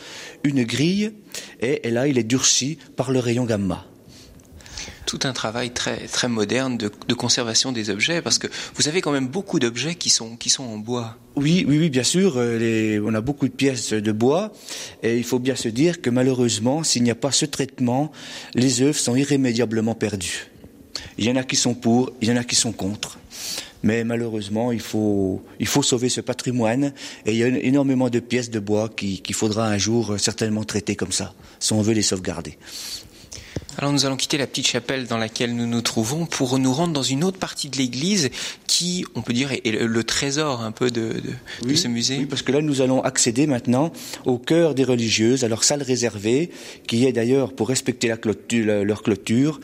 une 0.43 0.63
grille 0.63 1.11
et, 1.61 1.87
et, 1.87 1.91
là 1.91 2.07
il 2.07 2.17
est 2.17 2.23
durci 2.23 2.77
par 2.95 3.11
le 3.11 3.19
rayon 3.19 3.45
gamma. 3.45 3.85
Tout 5.05 5.19
un 5.23 5.33
travail 5.33 5.71
très 5.71 5.97
très 6.07 6.27
moderne 6.29 6.77
de, 6.77 6.89
de 7.07 7.13
conservation 7.13 7.71
des 7.71 7.89
objets 7.89 8.21
parce 8.21 8.37
que 8.37 8.47
vous 8.75 8.87
avez 8.87 9.01
quand 9.01 9.11
même 9.11 9.27
beaucoup 9.27 9.59
d'objets 9.59 9.95
qui 9.95 10.09
sont 10.09 10.37
qui 10.37 10.49
sont 10.49 10.63
en 10.63 10.77
bois. 10.77 11.17
Oui, 11.35 11.65
oui, 11.67 11.77
oui, 11.79 11.89
bien 11.89 12.03
sûr. 12.03 12.37
euh, 12.37 12.57
Les, 12.57 12.99
on 12.99 13.13
a 13.13 13.21
beaucoup 13.21 13.47
de 13.47 13.53
pièces 13.53 13.93
de 13.93 14.11
bois 14.11 14.51
et 15.03 15.17
il 15.17 15.23
faut 15.23 15.39
bien 15.39 15.55
se 15.55 15.69
dire 15.69 16.01
que 16.01 16.09
malheureusement, 16.09 16.83
s'il 16.83 17.03
n'y 17.03 17.11
a 17.11 17.15
pas 17.15 17.31
ce 17.31 17.45
traitement, 17.45 18.11
les 18.53 18.81
œuvres 18.81 18.99
sont 18.99 19.15
irrémédiablement 19.15 19.95
perdues. 19.95 20.50
Il 21.17 21.25
y 21.25 21.31
en 21.31 21.35
a 21.35 21.43
qui 21.43 21.55
sont 21.55 21.73
pour, 21.73 22.11
il 22.21 22.29
y 22.29 22.31
en 22.31 22.37
a 22.37 22.43
qui 22.43 22.55
sont 22.55 22.71
contre. 22.71 23.19
Mais 23.83 24.03
malheureusement, 24.03 24.71
il 24.71 24.79
faut, 24.79 25.41
il 25.59 25.67
faut 25.67 25.81
sauver 25.81 26.09
ce 26.09 26.21
patrimoine 26.21 26.93
et 27.25 27.31
il 27.31 27.37
y 27.37 27.43
a 27.43 27.47
énormément 27.47 28.09
de 28.09 28.19
pièces 28.19 28.51
de 28.51 28.59
bois 28.59 28.89
qu'il 28.89 29.21
qui 29.21 29.33
faudra 29.33 29.67
un 29.67 29.77
jour 29.77 30.19
certainement 30.19 30.63
traiter 30.63 30.95
comme 30.95 31.11
ça, 31.11 31.33
si 31.59 31.73
on 31.73 31.81
veut 31.81 31.93
les 31.93 32.03
sauvegarder. 32.03 32.57
Alors 33.77 33.93
nous 33.93 34.05
allons 34.05 34.17
quitter 34.17 34.37
la 34.37 34.47
petite 34.47 34.67
chapelle 34.67 35.07
dans 35.07 35.17
laquelle 35.17 35.55
nous 35.55 35.65
nous 35.65 35.81
trouvons 35.81 36.25
pour 36.25 36.59
nous 36.59 36.73
rendre 36.73 36.93
dans 36.93 37.03
une 37.03 37.23
autre 37.23 37.37
partie 37.37 37.69
de 37.69 37.77
l'église 37.77 38.29
qui, 38.67 39.05
on 39.15 39.21
peut 39.21 39.33
dire, 39.33 39.51
est 39.51 39.71
le, 39.71 40.03
trésor 40.03 40.61
un 40.61 40.71
peu 40.71 40.91
de, 40.91 41.13
de, 41.13 41.21
oui, 41.63 41.71
de 41.71 41.75
ce 41.75 41.87
musée. 41.87 42.17
Oui, 42.19 42.25
parce 42.25 42.41
que 42.41 42.51
là 42.51 42.61
nous 42.61 42.81
allons 42.81 43.01
accéder 43.01 43.47
maintenant 43.47 43.93
au 44.25 44.37
cœur 44.37 44.75
des 44.75 44.83
religieuses, 44.83 45.43
à 45.43 45.47
leur 45.47 45.63
salle 45.63 45.83
réservée, 45.83 46.51
qui 46.85 47.05
est 47.05 47.13
d'ailleurs, 47.13 47.53
pour 47.53 47.69
respecter 47.69 48.09
la 48.09 48.17
clôture, 48.17 48.83
leur 48.83 49.03
clôture, 49.03 49.61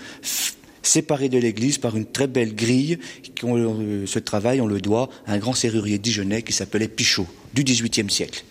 séparée 0.87 1.29
de 1.29 1.37
l'église 1.37 1.77
par 1.77 1.95
une 1.95 2.05
très 2.05 2.27
belle 2.27 2.55
grille. 2.55 2.99
On, 3.43 4.05
ce 4.05 4.19
travail, 4.19 4.61
on 4.61 4.67
le 4.67 4.81
doit 4.81 5.09
à 5.25 5.33
un 5.33 5.37
grand 5.37 5.53
serrurier 5.53 5.99
dijonnais 5.99 6.41
qui 6.41 6.53
s'appelait 6.53 6.87
Pichot, 6.87 7.27
du 7.53 7.63
XVIIIe 7.63 8.09
siècle. 8.09 8.43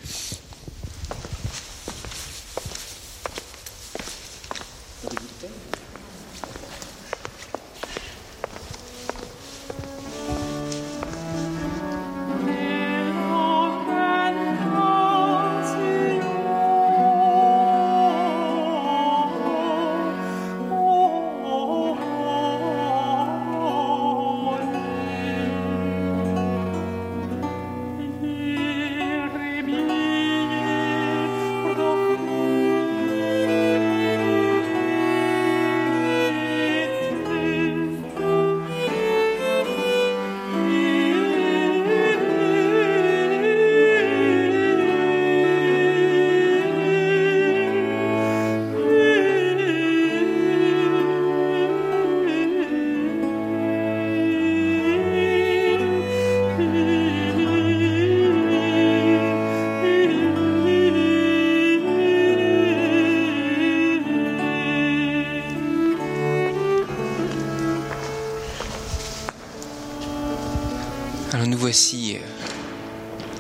Alors 71.37 71.49
nous 71.49 71.59
voici 71.59 72.17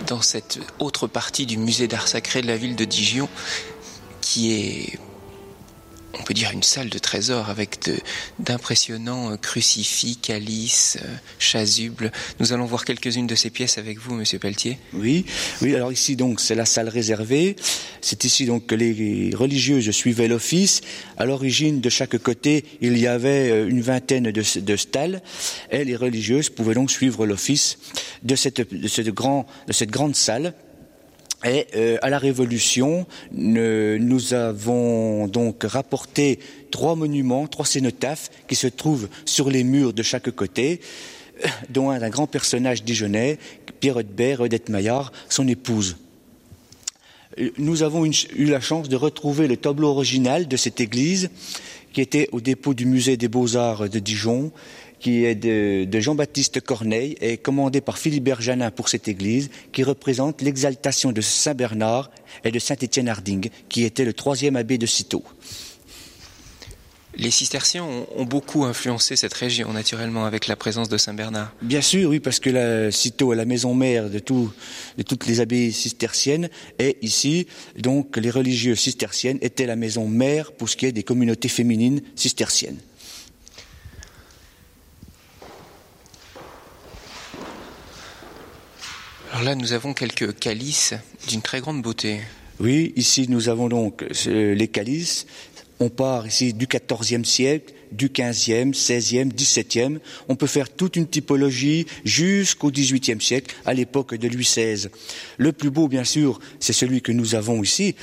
dans 0.07 0.21
cette 0.21 0.59
autre 0.81 1.07
partie 1.07 1.47
du 1.47 1.57
musée 1.57 1.89
d'art 1.89 2.09
sacré 2.09 2.43
de 2.43 2.47
la 2.47 2.59
ville 2.59 2.77
de 2.77 2.85
Dijon, 2.85 3.27
qui 4.21 4.53
est, 4.53 4.99
peut 6.27 6.35
dire, 6.35 6.51
une 6.53 6.65
salle 6.65 6.89
de 6.89 6.99
trésor 6.99 7.51
avec 7.51 7.89
d'impressionnants 8.41 9.37
crucifix, 9.37 10.17
calices, 10.17 10.99
chasubles. 11.39 12.11
Nous 12.41 12.53
allons 12.53 12.65
voir 12.65 12.85
quelques-unes 12.85 13.29
de 13.29 13.37
ces 13.37 13.49
pièces 13.49 13.79
avec 13.79 14.01
vous, 14.01 14.13
Monsieur 14.15 14.41
Pelletier. 14.41 14.77
Oui, 14.93 15.25
oui. 15.63 15.77
Alors 15.77 15.93
ici 15.93 16.17
donc 16.17 16.41
c'est 16.41 16.57
la 16.57 16.65
salle 16.65 16.89
réservée. 16.89 17.55
C'est 18.01 18.25
ici 18.25 18.45
donc 18.45 18.67
que 18.67 18.75
les 18.75 19.31
religieuses 19.37 19.89
suivaient 19.93 20.27
l'office. 20.27 20.81
À 21.17 21.27
l'origine, 21.27 21.81
de 21.81 21.89
chaque 21.91 22.19
côté, 22.19 22.65
il 22.81 22.99
y 22.99 23.07
avait 23.07 23.65
une 23.69 23.81
vingtaine 23.81 24.33
de, 24.33 24.77
stalles, 24.77 25.23
et 25.71 25.85
les 25.85 25.95
religieuses 25.95 26.51
pouvaient 26.51 26.75
donc 26.75 26.91
suivre 26.91 27.25
l'office 27.25 27.79
de 28.25 28.35
cette, 28.35 28.75
de 28.75 28.89
cette 28.89 29.11
grande 29.91 30.17
salle. 30.17 30.55
Et 31.47 31.67
euh, 31.77 31.99
à 32.03 32.11
la 32.11 32.19
Révolution, 32.19 33.07
nous 33.31 34.35
avons 34.35 35.29
donc 35.29 35.63
rapporté 35.63 36.41
trois 36.73 36.97
monuments, 36.97 37.47
trois 37.47 37.65
cénotaphes 37.65 38.31
qui 38.49 38.57
se 38.57 38.67
trouvent 38.67 39.09
sur 39.25 39.49
les 39.49 39.63
murs 39.63 39.93
de 39.93 40.03
chaque 40.03 40.31
côté, 40.31 40.81
dont 41.69 41.91
un 41.91 42.01
d'un 42.01 42.11
grand 42.11 42.27
personnage 42.27 42.83
dijonnais, 42.83 43.39
Pierre 43.79 43.99
Hotbert, 43.99 44.41
Odette 44.41 44.69
Maillard, 44.71 45.13
son 45.29 45.47
épouse. 45.47 45.97
Nous 47.59 47.83
avons 47.83 48.07
eu 48.07 48.47
la 48.47 48.61
chance 48.61 48.89
de 48.89 48.97
retrouver 48.97 49.47
le 49.47 49.57
tableau 49.57 49.89
original 49.89 50.49
de 50.49 50.57
cette 50.57 50.81
église 50.81 51.31
qui 51.93 52.01
était 52.01 52.29
au 52.33 52.41
dépôt 52.41 52.75
du 52.75 52.87
musée 52.87 53.17
des 53.17 53.29
beaux-arts 53.29 53.89
de 53.89 53.99
Dijon, 53.99 54.53
qui 55.01 55.25
est 55.25 55.35
de, 55.35 55.85
de 55.85 56.01
Jean-Baptiste 56.01 56.61
Corneille 56.61 57.17
et 57.21 57.37
commandé 57.37 57.81
par 57.81 57.99
Philibert 57.99 58.41
Janin 58.41 58.71
pour 58.71 58.89
cette 58.89 59.09
église, 59.09 59.51
qui 59.73 59.83
représente 59.83 60.43
l'exaltation 60.43 61.13
de 61.13 61.21
Saint 61.21 61.55
Bernard 61.55 62.11
et 62.45 62.51
de 62.51 62.59
Saint 62.59 62.77
Étienne 62.77 63.09
Harding, 63.09 63.51
qui 63.69 63.85
était 63.85 64.05
le 64.05 64.13
troisième 64.13 64.57
abbé 64.57 64.79
de 64.79 64.87
Cîteaux. 64.87 65.25
Les 67.19 67.31
cisterciens 67.31 67.83
ont, 67.83 68.07
ont, 68.15 68.25
beaucoup 68.27 68.65
influencé 68.65 69.17
cette 69.17 69.33
région, 69.33 69.73
naturellement, 69.73 70.27
avec 70.27 70.47
la 70.49 70.57
présence 70.57 70.91
de 70.91 70.99
Saint-Bernard. 70.99 71.51
Bien 71.63 71.81
sûr, 71.81 72.11
oui, 72.11 72.21
parce 72.21 72.41
que 72.41 72.51
la 72.51 72.91
Cîteaux 72.91 73.33
est 73.33 73.37
la 73.37 73.47
maison 73.47 73.73
mère 73.75 74.11
de, 74.11 74.19
tout, 74.19 74.53
de 74.99 75.03
toutes 75.03 75.27
les 75.27 75.41
abbayes 75.41 75.73
cisterciennes, 75.73 76.51
et 76.79 76.99
ici, 77.01 77.47
donc, 77.79 78.19
les 78.19 78.29
religieuses 78.29 78.81
cisterciennes 78.81 79.39
étaient 79.41 79.65
la 79.65 79.77
maison 79.77 80.07
mère 80.07 80.53
pour 80.53 80.69
ce 80.69 80.77
qui 80.77 80.85
est 80.85 80.93
des 80.93 81.05
communautés 81.05 81.49
féminines 81.49 82.03
cisterciennes. 82.17 82.79
Alors 89.37 89.45
là, 89.45 89.55
nous 89.55 89.75
avons 89.75 89.93
quelques 89.93 90.39
calices 90.39 90.95
d'une 91.29 91.43
très 91.43 91.61
grande 91.61 91.83
beauté. 91.83 92.21
Oui, 92.59 92.95
ici, 92.97 93.27
nous 93.29 93.51
avons 93.51 93.69
donc 93.69 94.03
les 94.25 94.69
calices 94.69 95.27
on 95.79 95.91
part 95.91 96.27
ici 96.27 96.55
du 96.55 96.67
XIVe 96.67 97.25
siècle, 97.25 97.75
du 97.93 98.09
XVe, 98.09 98.71
XVIe, 98.71 99.27
XVIIe. 99.27 99.99
On 100.31 100.37
peut 100.37 100.47
faire 100.47 100.71
toute 100.71 100.97
une 100.97 101.07
typologie 101.07 101.85
jusqu'au 102.03 102.71
XVIIIe 102.71 103.21
siècle, 103.21 103.55
à 103.67 103.75
l'époque 103.75 104.15
de 104.15 104.27
Louis 104.27 104.45
XVI. 104.45 104.89
Le 105.37 105.53
plus 105.53 105.69
beau, 105.69 105.87
bien 105.87 106.05
sûr, 106.05 106.41
c'est 106.59 106.73
celui 106.73 107.03
que 107.03 107.13
nous 107.13 107.35
avons 107.35 107.63
ici, 107.63 107.95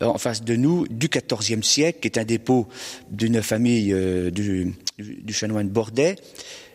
en 0.00 0.18
face 0.18 0.42
de 0.42 0.56
nous, 0.56 0.88
du 0.88 1.08
XIVe 1.08 1.62
siècle, 1.62 2.00
qui 2.00 2.08
est 2.08 2.18
un 2.18 2.24
dépôt 2.24 2.66
d'une 3.12 3.42
famille 3.42 3.92
euh, 3.92 4.32
du, 4.32 4.74
du 4.98 5.32
chanoine 5.32 5.68
Bordet. 5.68 6.16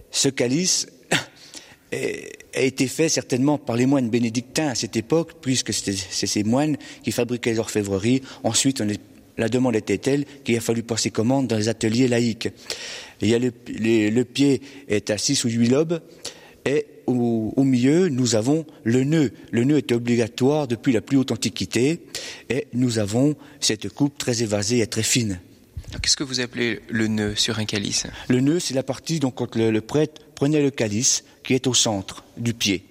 Ce 0.10 0.29
calice 0.29 0.88
a 2.56 2.62
été 2.62 2.88
fait 2.88 3.10
certainement 3.10 3.58
par 3.58 3.76
les 3.76 3.86
moines 3.86 4.10
bénédictins 4.10 4.70
à 4.70 4.76
cette 4.76 4.96
époque, 4.96 5.34
puisque 5.42 5.74
c'est 5.74 6.28
ces 6.28 6.44
moines 6.44 6.78
qui 7.04 7.12
fabriquaient 7.12 7.52
les 7.52 7.60
orfèvreries. 7.60 8.22
Ensuite, 8.44 8.82
la 9.38 9.50
demande 9.50 9.76
était 9.76 9.98
telle 9.98 10.26
qu'il 10.44 10.58
a 10.58 10.62
fallu 10.62 10.84
passer 10.84 11.12
commande 11.12 11.48
dans 11.48 11.58
les 11.58 11.68
ateliers 11.68 12.08
laïques. 12.08 12.50
Il 13.22 13.30
y 13.30 13.36
a 13.36 13.40
le, 13.40 14.24
pied 14.24 14.62
est 14.88 15.10
à 15.10 15.18
six 15.18 15.44
ou 15.44 15.50
huit 15.50 15.70
lobes 15.70 16.02
et 16.66 16.86
au, 17.06 17.54
au, 17.56 17.64
milieu 17.64 18.10
nous 18.10 18.36
avons 18.36 18.66
le 18.84 19.04
nœud. 19.04 19.32
Le 19.52 19.64
nœud 19.64 19.78
est 19.78 19.92
obligatoire 19.92 20.68
depuis 20.68 20.94
la 20.94 21.02
plus 21.02 21.18
haute 21.18 21.32
antiquité 21.32 22.02
et 22.50 22.68
nous 22.74 23.00
avons 23.00 23.36
cette 23.60 23.90
coupe 23.90 24.18
très 24.18 24.42
évasée 24.42 24.80
et 24.80 24.88
très 24.88 25.04
fine. 25.04 25.40
Qu'est-ce 26.01 26.18
que 26.18 26.24
vous 26.24 26.39
appelez 26.39 26.82
le 26.89 27.08
nœud 27.08 27.36
sur 27.36 27.60
un 27.60 27.65
calice 27.65 28.08
Le 28.27 28.39
nœud, 28.39 28.60
c'est 28.60 28.74
la 28.74 28.84
partie 28.84 29.20
donc 29.20 29.36
quand 29.36 29.56
le, 29.56 29.72
le 29.72 29.82
prêtre 29.82 30.22
prenait 30.36 30.62
le 30.62 30.72
calice 30.72 31.24
qui 31.44 31.54
est 31.54 31.68
au 31.68 31.74
centre 31.74 32.24
du 32.38 32.54
pied. 32.54 32.86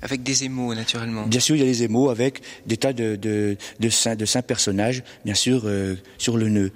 Avec 0.00 0.22
des 0.22 0.44
émaux, 0.44 0.74
naturellement. 0.74 1.26
Bien 1.26 1.40
sûr, 1.40 1.56
il 1.56 1.58
y 1.58 1.62
a 1.62 1.66
des 1.66 1.82
émaux 1.82 2.08
avec 2.08 2.40
des 2.66 2.76
tas 2.76 2.92
de, 2.92 3.16
de, 3.16 3.56
de, 3.80 3.88
saints, 3.88 4.14
de 4.14 4.24
saints 4.24 4.42
personnages, 4.42 5.02
bien 5.24 5.34
sûr, 5.34 5.62
euh, 5.64 5.96
sur 6.18 6.36
le 6.36 6.48
nœud. 6.48 6.70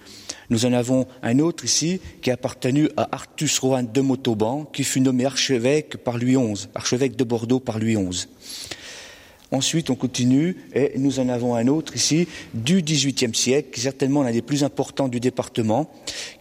Nous 0.50 0.66
en 0.66 0.72
avons 0.72 1.06
un 1.22 1.38
autre 1.38 1.64
ici 1.64 2.00
qui 2.20 2.30
a 2.30 2.34
appartenu 2.34 2.88
à 2.96 3.14
Artus 3.14 3.60
Rohan 3.60 3.84
de 3.84 4.00
Montauban, 4.00 4.64
qui 4.64 4.82
fut 4.82 5.00
nommé 5.00 5.24
archevêque 5.24 5.98
par 5.98 6.18
Louis 6.18 6.34
XI, 6.34 6.66
archevêque 6.74 7.14
de 7.14 7.22
Bordeaux 7.22 7.60
par 7.60 7.78
Louis 7.78 7.94
XI. 7.94 8.26
Ensuite, 9.52 9.90
on 9.90 9.94
continue 9.94 10.56
et 10.74 10.92
nous 10.96 11.20
en 11.20 11.28
avons 11.28 11.54
un 11.54 11.68
autre 11.68 11.94
ici 11.94 12.26
du 12.54 12.80
XVIIIe 12.80 13.34
siècle, 13.34 13.68
qui 13.70 13.80
est 13.80 13.82
certainement 13.82 14.22
l'un 14.22 14.32
des 14.32 14.40
plus 14.40 14.64
importants 14.64 15.08
du 15.08 15.20
département, 15.20 15.90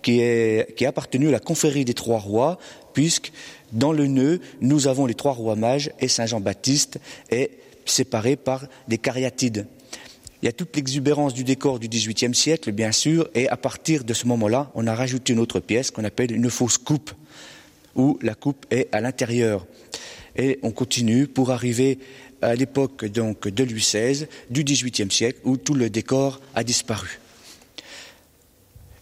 qui, 0.02 0.22
est, 0.22 0.86
appartenu 0.86 1.28
à 1.28 1.32
la 1.32 1.42
confrérie 1.42 1.84
des 1.84 1.94
Trois 1.94 2.20
Rois, 2.20 2.58
puisque 2.94 3.34
dans 3.74 3.92
le 3.92 4.08
nœud, 4.08 4.40
nous 4.62 4.88
avons 4.88 5.06
les 5.06 5.14
Trois 5.14 5.34
Rois 5.34 5.58
mages 5.58 5.92
et 6.00 6.08
Saint 6.08 6.26
Jean-Baptiste, 6.26 7.00
et 7.30 7.52
séparés 7.86 8.38
par 8.38 8.66
des 8.88 8.98
cariatides. 8.98 9.68
Il 10.42 10.46
y 10.46 10.50
a 10.50 10.54
toute 10.54 10.74
l'exubérance 10.78 11.34
du 11.34 11.44
décor 11.44 11.80
du 11.80 11.90
XVIIIe 11.90 12.34
siècle, 12.34 12.72
bien 12.72 12.94
sûr, 12.94 13.30
et 13.36 13.50
à 13.50 13.58
partir 13.58 14.06
de 14.06 14.14
ce 14.14 14.26
moment-là, 14.28 14.72
on 14.74 14.88
a 14.88 14.96
rajouté 14.96 15.34
une 15.34 15.40
autre 15.40 15.60
pièce 15.60 15.92
qu'on 15.92 16.06
appelle 16.06 16.32
une 16.32 16.50
fausse 16.50 16.78
coupe, 16.78 17.12
où 17.94 18.18
la 18.22 18.36
coupe 18.36 18.66
est 18.72 18.88
à 18.94 19.02
l'intérieur. 19.02 19.68
Et 20.38 20.60
on 20.64 20.72
continue 20.72 21.28
pour 21.28 21.52
arriver 21.52 22.00
à 22.42 22.56
l'époque 22.56 23.06
donc 23.06 23.48
de 23.48 23.64
Louis 23.64 23.82
XVI, 23.82 24.28
du 24.50 24.64
XVIIIe 24.64 25.12
siècle, 25.12 25.40
où 25.44 25.58
tout 25.58 25.74
le 25.74 25.90
décor 25.90 26.40
a 26.56 26.64
disparu. 26.64 27.20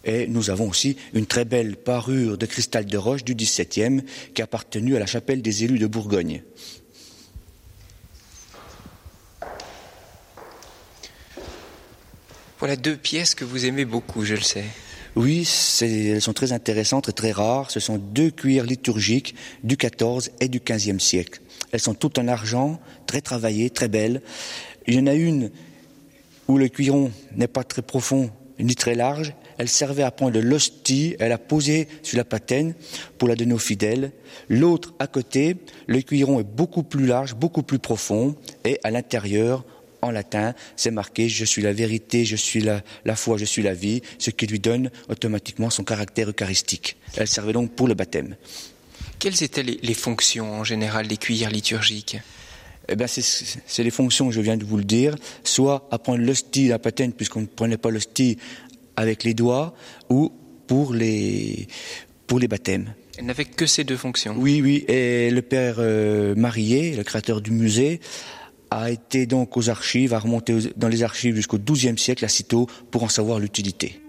Et 0.04 0.26
nous 0.26 0.48
avons 0.50 0.68
aussi 0.68 0.96
une 1.12 1.26
très 1.26 1.44
belle 1.44 1.76
parure 1.76 2.38
de 2.38 2.46
cristal 2.46 2.86
de 2.86 2.96
roche 2.96 3.24
du 3.24 3.34
XVIIe 3.34 4.02
qui 4.34 4.40
a 4.40 4.44
appartenu 4.44 4.96
à 4.96 4.98
la 4.98 5.06
chapelle 5.06 5.42
des 5.42 5.64
élus 5.64 5.78
de 5.78 5.86
Bourgogne. 5.86 6.42
Voilà 12.58 12.76
deux 12.76 12.96
pièces 12.96 13.34
que 13.34 13.44
vous 13.44 13.64
aimez 13.64 13.86
beaucoup, 13.86 14.24
je 14.24 14.34
le 14.34 14.42
sais. 14.42 14.64
Oui, 15.16 15.48
elles 15.80 16.20
sont 16.20 16.32
très 16.32 16.52
intéressantes 16.52 17.08
et 17.08 17.12
très 17.12 17.32
rares. 17.32 17.70
Ce 17.70 17.80
sont 17.80 17.98
deux 17.98 18.30
cuirs 18.30 18.64
liturgiques 18.64 19.34
du 19.64 19.76
XIV 19.76 20.30
et 20.40 20.48
du 20.48 20.60
XVe 20.60 21.00
siècle. 21.00 21.40
Elles 21.72 21.80
sont 21.80 21.94
toutes 21.94 22.18
en 22.18 22.28
argent, 22.28 22.80
très 23.06 23.20
travaillées, 23.20 23.70
très 23.70 23.88
belles. 23.88 24.22
Il 24.86 24.94
y 24.94 24.98
en 24.98 25.06
a 25.06 25.14
une 25.14 25.50
où 26.48 26.58
le 26.58 26.68
cuiron 26.68 27.12
n'est 27.36 27.48
pas 27.48 27.64
très 27.64 27.82
profond 27.82 28.30
ni 28.58 28.74
très 28.74 28.94
large. 28.94 29.34
Elle 29.58 29.68
servait 29.68 30.02
à 30.02 30.10
prendre 30.10 30.40
l'hostie, 30.40 31.16
elle 31.18 31.32
a 31.32 31.38
posé 31.38 31.88
sur 32.02 32.16
la 32.16 32.24
patène 32.24 32.74
pour 33.18 33.28
la 33.28 33.36
donner 33.36 33.54
aux 33.54 33.58
fidèles. 33.58 34.12
L'autre 34.48 34.94
à 34.98 35.06
côté, 35.06 35.56
le 35.86 36.00
cuiron 36.00 36.40
est 36.40 36.44
beaucoup 36.44 36.82
plus 36.82 37.06
large, 37.06 37.34
beaucoup 37.34 37.62
plus 37.62 37.78
profond, 37.78 38.36
et 38.64 38.78
à 38.84 38.90
l'intérieur, 38.90 39.64
en 40.02 40.10
latin, 40.10 40.54
c'est 40.76 40.90
marqué 40.90 41.28
Je 41.28 41.44
suis 41.44 41.62
la 41.62 41.72
vérité, 41.72 42.24
je 42.24 42.36
suis 42.36 42.62
la, 42.62 42.82
foi, 43.16 43.36
je 43.36 43.44
suis 43.44 43.62
la 43.62 43.74
vie, 43.74 44.02
ce 44.18 44.30
qui 44.30 44.46
lui 44.46 44.58
donne 44.58 44.90
automatiquement 45.08 45.68
son 45.68 45.84
caractère 45.84 46.30
eucharistique. 46.30 46.96
Elle 47.16 47.28
servait 47.28 47.52
donc 47.52 47.72
pour 47.72 47.86
le 47.86 47.94
baptême. 47.94 48.36
Quelles 49.20 49.42
étaient 49.42 49.62
les, 49.62 49.78
les 49.82 49.94
fonctions 49.94 50.52
en 50.54 50.64
général 50.64 51.06
des 51.06 51.16
cuillères 51.16 51.50
liturgiques 51.50 52.18
eh 52.92 52.96
ben 52.96 53.06
c'est 53.06 53.84
les 53.84 53.90
fonctions, 53.90 54.32
je 54.32 54.40
viens 54.40 54.56
de 54.56 54.64
vous 54.64 54.76
le 54.76 54.82
dire, 54.82 55.14
soit 55.44 55.86
à 55.92 55.98
prendre 55.98 56.18
l'hostie, 56.18 56.66
la 56.66 56.80
patène, 56.80 57.12
puisqu'on 57.12 57.42
ne 57.42 57.46
prenait 57.46 57.76
pas 57.76 57.90
l'hostie 57.90 58.36
avec 58.96 59.22
les 59.22 59.32
doigts, 59.32 59.74
ou 60.08 60.32
pour 60.66 60.92
les, 60.92 61.68
pour 62.26 62.40
les 62.40 62.48
baptêmes. 62.48 62.92
Elle 63.16 63.26
n'avait 63.26 63.44
que 63.44 63.66
ces 63.66 63.84
deux 63.84 63.96
fonctions 63.96 64.34
Oui, 64.36 64.60
oui, 64.60 64.84
et 64.88 65.30
le 65.30 65.42
père 65.42 65.76
euh, 65.78 66.34
Marié, 66.34 66.96
le 66.96 67.04
créateur 67.04 67.40
du 67.40 67.52
musée, 67.52 68.00
a 68.70 68.90
été 68.90 69.26
donc 69.26 69.56
aux 69.56 69.68
archives, 69.68 70.12
a 70.12 70.18
remonté 70.18 70.56
dans 70.76 70.88
les 70.88 71.02
archives 71.02 71.36
jusqu'au 71.36 71.58
XIIe 71.58 71.98
siècle 71.98 72.24
à 72.24 72.28
Citeaux 72.28 72.66
pour 72.90 73.04
en 73.04 73.08
savoir 73.08 73.38
l'utilité. 73.38 74.00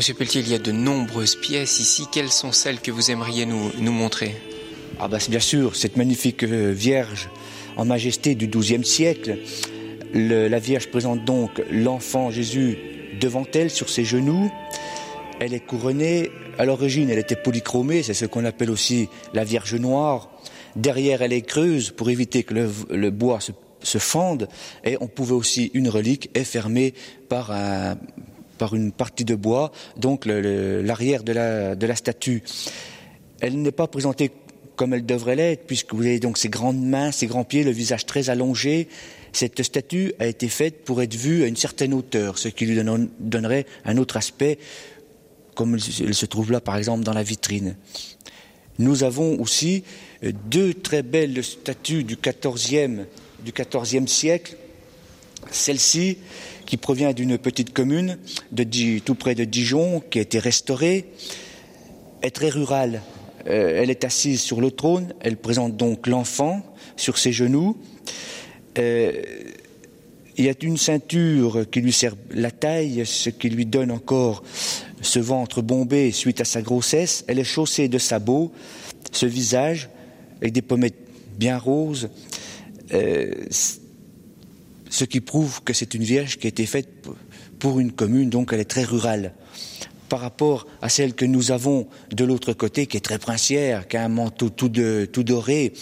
Monsieur 0.00 0.14
Pelletier, 0.14 0.40
il 0.40 0.48
y 0.48 0.54
a 0.54 0.58
de 0.58 0.72
nombreuses 0.72 1.36
pièces 1.36 1.78
ici. 1.78 2.06
Quelles 2.10 2.30
sont 2.30 2.52
celles 2.52 2.80
que 2.80 2.90
vous 2.90 3.10
aimeriez 3.10 3.44
nous, 3.44 3.70
montrer? 3.92 4.34
Ah 4.98 5.08
bah 5.08 5.18
bien 5.28 5.40
sûr, 5.40 5.76
cette 5.76 5.98
magnifique 5.98 6.42
Vierge 6.42 7.28
en 7.76 7.84
majesté 7.84 8.34
du 8.34 8.48
XIIe 8.48 8.82
siècle. 8.82 9.36
Le, 10.14 10.48
la 10.48 10.58
Vierge 10.58 10.86
présente 10.86 11.26
donc 11.26 11.62
l'enfant 11.70 12.30
Jésus 12.30 12.78
devant 13.20 13.44
elle 13.52 13.68
sur 13.68 13.90
ses 13.90 14.06
genoux. 14.06 14.50
Elle 15.38 15.52
est 15.52 15.60
couronnée. 15.60 16.30
À 16.56 16.64
l'origine, 16.64 17.10
elle 17.10 17.18
était 17.18 17.36
polychromée, 17.36 18.02
c'est 18.02 18.14
ce 18.14 18.24
qu'on 18.24 18.46
appelle 18.46 18.70
aussi 18.70 19.10
la 19.34 19.44
Vierge 19.44 19.74
noire. 19.74 20.30
Derrière, 20.76 21.20
elle 21.20 21.34
est 21.34 21.42
creuse 21.42 21.90
pour 21.90 22.08
éviter 22.08 22.42
que 22.42 22.54
le, 22.88 23.10
bois 23.10 23.40
se 23.82 23.98
fende. 23.98 24.48
Et 24.82 24.96
on 25.02 25.08
pouvait 25.08 25.34
aussi, 25.34 25.70
une 25.74 25.90
relique 25.90 26.30
est 26.32 26.44
fermée 26.44 26.94
par 27.28 27.50
un, 27.50 27.98
par 28.60 28.74
une 28.74 28.92
partie 28.92 29.24
de 29.24 29.34
bois, 29.34 29.72
donc 29.96 30.26
l'arrière 30.26 31.22
de 31.22 31.32
la, 31.32 31.96
statue. 31.96 32.42
Elle 33.40 33.62
n'est 33.62 33.72
pas 33.72 33.86
présentée 33.86 34.30
comme 34.76 34.92
elle 34.92 35.06
devrait 35.06 35.34
l'être, 35.34 35.64
puisque 35.66 35.94
vous 35.94 36.02
avez 36.02 36.20
donc 36.20 36.36
ces 36.36 36.50
grandes 36.50 36.82
mains, 36.82 37.10
ces 37.10 37.26
grands 37.26 37.44
pieds, 37.44 37.64
le 37.64 37.70
visage 37.70 38.04
très 38.04 38.28
allongé. 38.28 38.88
Cette 39.32 39.62
statue 39.62 40.12
a 40.18 40.26
été 40.26 40.48
faite 40.48 40.84
pour 40.84 41.00
être 41.00 41.14
vue 41.14 41.42
à 41.42 41.46
une 41.46 41.56
certaine 41.56 41.94
hauteur, 41.94 42.36
ce 42.36 42.48
qui 42.48 42.66
lui 42.66 42.78
donnerait 43.18 43.64
un 43.86 43.96
autre 43.96 44.18
aspect, 44.18 44.58
comme 45.54 45.78
elle 46.00 46.14
se 46.14 46.26
trouve 46.26 46.52
là, 46.52 46.60
par 46.60 46.76
exemple, 46.76 47.02
dans 47.02 47.14
la 47.14 47.22
vitrine. 47.22 47.76
Nous 48.78 49.04
avons 49.04 49.40
aussi 49.40 49.84
deux 50.22 50.74
très 50.74 51.02
belles 51.02 51.42
statues 51.42 52.04
du 52.04 52.16
XIVe 52.16 54.06
siècle. 54.06 54.56
Celle-ci, 55.50 56.18
qui 56.70 56.76
provient 56.76 57.12
d'une 57.12 57.36
petite 57.36 57.72
commune 57.72 58.16
tout 59.04 59.16
près 59.16 59.34
de 59.34 59.42
Dijon, 59.42 60.00
qui 60.08 60.20
a 60.20 60.22
été 60.22 60.38
restaurée, 60.38 61.06
est 62.22 62.30
très 62.30 62.48
rurale. 62.48 63.02
Euh, 63.48 63.82
elle 63.82 63.90
est 63.90 64.04
assise 64.04 64.40
sur 64.40 64.60
le 64.60 64.70
trône, 64.70 65.12
elle 65.18 65.36
présente 65.36 65.76
donc 65.76 66.06
l'enfant 66.06 66.62
sur 66.94 67.18
ses 67.18 67.32
genoux. 67.32 67.76
Euh, 68.78 69.10
il 70.36 70.44
y 70.44 70.48
a 70.48 70.54
une 70.62 70.76
ceinture 70.76 71.68
qui 71.68 71.80
lui 71.80 71.92
sert 71.92 72.14
la 72.30 72.52
taille, 72.52 73.02
ce 73.04 73.30
qui 73.30 73.50
lui 73.50 73.66
donne 73.66 73.90
encore 73.90 74.44
ce 75.02 75.18
ventre 75.18 75.62
bombé 75.62 76.12
suite 76.12 76.40
à 76.40 76.44
sa 76.44 76.62
grossesse. 76.62 77.24
Elle 77.26 77.40
est 77.40 77.44
chaussée 77.44 77.88
de 77.88 77.98
sabots, 77.98 78.52
ce 79.10 79.26
visage 79.26 79.88
avec 80.40 80.52
des 80.52 80.62
pommettes 80.62 80.94
bien 81.36 81.58
roses. 81.58 82.10
Euh, 82.92 83.32
ce 84.90 85.04
qui 85.04 85.20
prouve 85.20 85.62
que 85.62 85.72
c'est 85.72 85.94
une 85.94 86.02
vierge 86.02 86.36
qui 86.36 86.46
a 86.46 86.50
été 86.50 86.66
faite 86.66 86.88
pour 87.58 87.80
une 87.80 87.92
commune, 87.92 88.28
donc 88.28 88.52
elle 88.52 88.60
est 88.60 88.64
très 88.64 88.84
rurale. 88.84 89.32
Par 90.08 90.20
rapport 90.20 90.66
à 90.82 90.88
celle 90.88 91.14
que 91.14 91.24
nous 91.24 91.52
avons 91.52 91.86
de 92.10 92.24
l'autre 92.24 92.52
côté, 92.52 92.86
qui 92.86 92.96
est 92.96 93.00
très 93.00 93.20
princière, 93.20 93.86
qui 93.86 93.96
a 93.96 94.04
un 94.04 94.08
manteau 94.08 94.50
tout, 94.50 94.68
doré, 94.68 95.72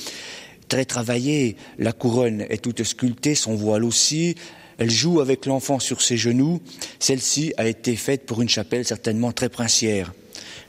très 0.68 0.84
travaillé, 0.84 1.56
la 1.78 1.92
couronne 1.92 2.42
est 2.50 2.62
toute 2.62 2.84
sculptée, 2.84 3.34
son 3.34 3.54
voile 3.54 3.84
aussi, 3.84 4.34
elle 4.76 4.90
joue 4.90 5.20
avec 5.20 5.46
l'enfant 5.46 5.80
sur 5.80 6.02
ses 6.02 6.18
genoux, 6.18 6.60
celle-ci 7.00 7.54
a 7.56 7.66
été 7.66 7.96
faite 7.96 8.26
pour 8.26 8.42
une 8.42 8.48
chapelle 8.48 8.84
certainement 8.84 9.32
très 9.32 9.48
princière. 9.48 10.12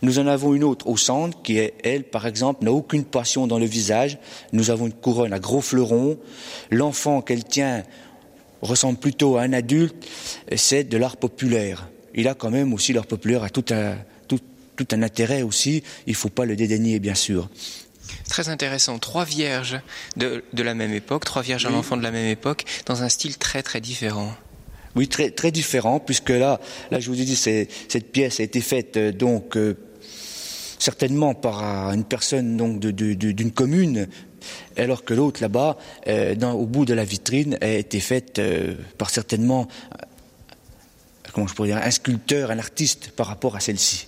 Nous 0.02 0.18
en 0.18 0.28
avons 0.28 0.56
une 0.56 0.64
autre 0.64 0.88
au 0.88 0.96
centre 0.96 1.42
qui 1.42 1.58
est, 1.58 1.74
elle, 1.84 2.06
par 2.06 2.26
exemple, 2.26 2.64
n'a 2.64 2.72
aucune 2.72 3.04
passion 3.04 3.48
dans 3.48 3.60
le 3.60 3.66
visage. 3.66 4.18
Nous 4.54 4.72
avons 4.72 4.88
une 4.88 4.94
couronne 4.94 5.34
à 5.34 5.40
gros 5.40 5.60
fleurons. 5.60 6.18
L'enfant 6.72 7.22
qu'elle 7.22 7.44
tient 7.44 7.84
ressemble 8.62 9.00
plutôt 9.00 9.38
à 9.38 9.44
un 9.44 9.54
adulte. 9.54 9.96
C'est 10.56 10.84
de 10.84 10.98
l'art 10.98 11.18
populaire. 11.18 11.90
Il 12.16 12.28
a 12.28 12.34
quand 12.34 12.52
même 12.52 12.74
aussi 12.74 12.94
l'art 12.94 13.08
populaire 13.08 13.44
à 13.44 13.50
tout 13.50 13.66
un, 13.72 13.96
tout, 14.28 14.40
tout 14.76 14.88
un 14.92 15.04
intérêt 15.04 15.42
aussi. 15.42 15.84
Il 16.08 16.12
ne 16.12 16.18
faut 16.18 16.30
pas 16.30 16.46
le 16.46 16.56
dédaigner, 16.56 17.00
bien 17.00 17.16
sûr. 17.16 17.50
Très 18.28 18.50
intéressant. 18.50 18.98
Trois 19.00 19.26
vierges 19.26 19.80
de, 20.18 20.44
de 20.54 20.64
la 20.64 20.74
même 20.74 20.94
époque, 20.94 21.26
trois 21.26 21.42
vierges 21.42 21.66
à 21.66 21.70
l'enfant 21.70 21.98
de 21.98 22.04
la 22.04 22.12
même 22.12 22.28
époque, 22.28 22.66
dans 22.86 23.04
un 23.04 23.10
style 23.10 23.38
très 23.38 23.62
très 23.62 23.82
différent. 23.82 24.34
Oui, 24.96 25.08
très, 25.08 25.30
très 25.30 25.52
différent, 25.52 26.00
puisque 26.00 26.30
là, 26.30 26.60
là, 26.90 27.00
je 27.00 27.10
vous 27.10 27.22
ai 27.22 27.24
dit, 27.26 27.36
cette 27.36 28.12
pièce 28.12 28.40
a 28.40 28.44
été 28.44 28.60
faite 28.60 28.98
euh, 28.98 29.12
donc 29.12 29.56
euh, 29.56 29.78
certainement 30.80 31.36
par 31.36 31.64
une 31.94 32.04
personne 32.04 32.58
donc 32.58 32.80
d'une 32.80 33.52
commune, 33.52 34.08
alors 34.78 35.04
que 35.04 35.14
l'autre 35.14 35.42
là-bas, 35.42 35.78
euh, 36.08 36.36
au 36.52 36.66
bout 36.66 36.86
de 36.86 36.94
la 36.94 37.04
vitrine, 37.04 37.58
a 37.62 37.68
été 37.68 38.00
faite 38.00 38.40
euh, 38.40 38.76
par 38.98 39.10
certainement, 39.10 39.68
euh, 39.94 40.06
comment 41.34 41.48
je 41.48 41.54
pourrais 41.54 41.70
dire, 41.70 41.78
un 41.78 41.92
sculpteur, 41.92 42.52
un 42.52 42.60
artiste 42.60 43.12
par 43.12 43.28
rapport 43.28 43.56
à 43.56 43.60
celle-ci. 43.60 44.08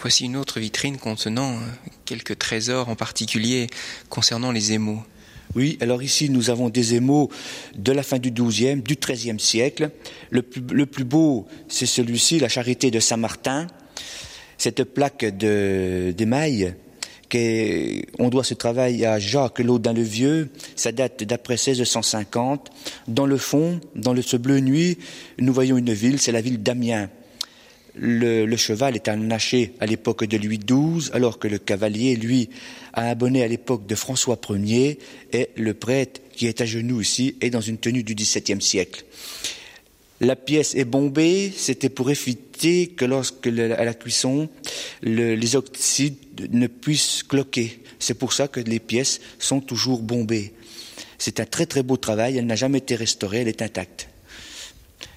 Voici 0.00 0.24
une 0.24 0.36
autre 0.36 0.60
vitrine 0.60 0.96
contenant 0.96 1.58
quelques 2.06 2.38
trésors, 2.38 2.88
en 2.88 2.96
particulier 2.96 3.68
concernant 4.08 4.50
les 4.50 4.72
émaux. 4.72 5.02
Oui, 5.56 5.78
alors 5.80 6.02
ici 6.02 6.30
nous 6.30 6.48
avons 6.48 6.68
des 6.68 6.94
émaux 6.94 7.28
de 7.74 7.90
la 7.90 8.02
fin 8.02 8.18
du 8.18 8.30
XIIe, 8.30 8.82
du 8.82 8.94
XIIIe 8.94 9.40
siècle. 9.40 9.90
Le 10.30 10.42
plus, 10.42 10.62
le 10.70 10.86
plus 10.86 11.04
beau, 11.04 11.48
c'est 11.68 11.86
celui-ci, 11.86 12.38
la 12.38 12.48
Charité 12.48 12.90
de 12.90 13.00
Saint-Martin. 13.00 13.66
Cette 14.60 14.84
plaque 14.84 15.24
d'émail, 15.24 16.74
on 18.18 18.28
doit 18.28 18.44
ce 18.44 18.52
travail 18.52 19.06
à 19.06 19.18
Jacques 19.18 19.60
Laudin 19.60 19.94
le 19.94 20.02
Vieux, 20.02 20.50
ça 20.76 20.92
date 20.92 21.24
d'après 21.24 21.54
1650. 21.54 22.70
Dans 23.08 23.24
le 23.24 23.38
fond, 23.38 23.80
dans 23.96 24.12
le, 24.12 24.20
ce 24.20 24.36
bleu 24.36 24.60
nuit, 24.60 24.98
nous 25.38 25.54
voyons 25.54 25.78
une 25.78 25.94
ville, 25.94 26.20
c'est 26.20 26.30
la 26.30 26.42
ville 26.42 26.62
d'Amiens. 26.62 27.08
Le, 27.94 28.44
le, 28.44 28.56
cheval 28.58 28.96
est 28.96 29.08
un 29.08 29.30
haché 29.30 29.72
à 29.80 29.86
l'époque 29.86 30.26
de 30.26 30.36
Louis 30.36 30.58
XII, 30.58 31.10
alors 31.14 31.38
que 31.38 31.48
le 31.48 31.56
cavalier, 31.56 32.16
lui, 32.16 32.50
a 32.92 33.08
un 33.08 33.14
bonnet 33.14 33.42
à 33.42 33.48
l'époque 33.48 33.86
de 33.86 33.94
François 33.94 34.38
Ier, 34.50 34.98
et 35.32 35.48
le 35.56 35.72
prêtre, 35.72 36.20
qui 36.34 36.48
est 36.48 36.60
à 36.60 36.66
genoux 36.66 37.00
ici, 37.00 37.34
est 37.40 37.48
dans 37.48 37.62
une 37.62 37.78
tenue 37.78 38.02
du 38.02 38.14
XVIIe 38.14 38.60
siècle. 38.60 39.06
La 40.20 40.36
pièce 40.36 40.74
est 40.74 40.84
bombée, 40.84 41.50
c'était 41.56 41.88
pour 41.88 42.10
éviter 42.10 42.88
que 42.88 43.06
lorsque 43.06 43.46
à 43.46 43.84
la 43.84 43.94
cuisson, 43.94 44.50
le, 45.02 45.34
les 45.34 45.56
oxydes 45.56 46.16
ne 46.50 46.66
puissent 46.66 47.22
cloquer. 47.22 47.80
C'est 47.98 48.14
pour 48.14 48.34
ça 48.34 48.46
que 48.46 48.60
les 48.60 48.80
pièces 48.80 49.20
sont 49.38 49.60
toujours 49.60 50.02
bombées. 50.02 50.52
C'est 51.16 51.40
un 51.40 51.46
très 51.46 51.64
très 51.64 51.82
beau 51.82 51.96
travail, 51.96 52.36
elle 52.36 52.46
n'a 52.46 52.56
jamais 52.56 52.78
été 52.78 52.96
restaurée, 52.96 53.38
elle 53.40 53.48
est 53.48 53.62
intacte. 53.62 54.08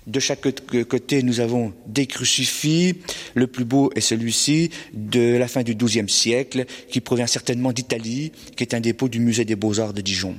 De 0.07 0.19
chaque 0.19 0.41
côté, 0.87 1.23
nous 1.23 1.39
avons 1.39 1.73
des 1.87 2.07
crucifix. 2.07 2.95
Le 3.35 3.47
plus 3.47 3.63
beau 3.63 3.89
est 3.95 4.01
celui-ci 4.01 4.69
de 4.93 5.37
la 5.37 5.47
fin 5.47 5.63
du 5.63 5.75
XIIe 5.75 6.09
siècle, 6.09 6.65
qui 6.89 6.99
provient 6.99 7.27
certainement 7.27 7.71
d'Italie, 7.71 8.33
qui 8.57 8.63
est 8.63 8.73
un 8.73 8.81
dépôt 8.81 9.07
du 9.07 9.19
musée 9.19 9.45
des 9.45 9.55
beaux-arts 9.55 9.93
de 9.93 10.01
Dijon. 10.01 10.35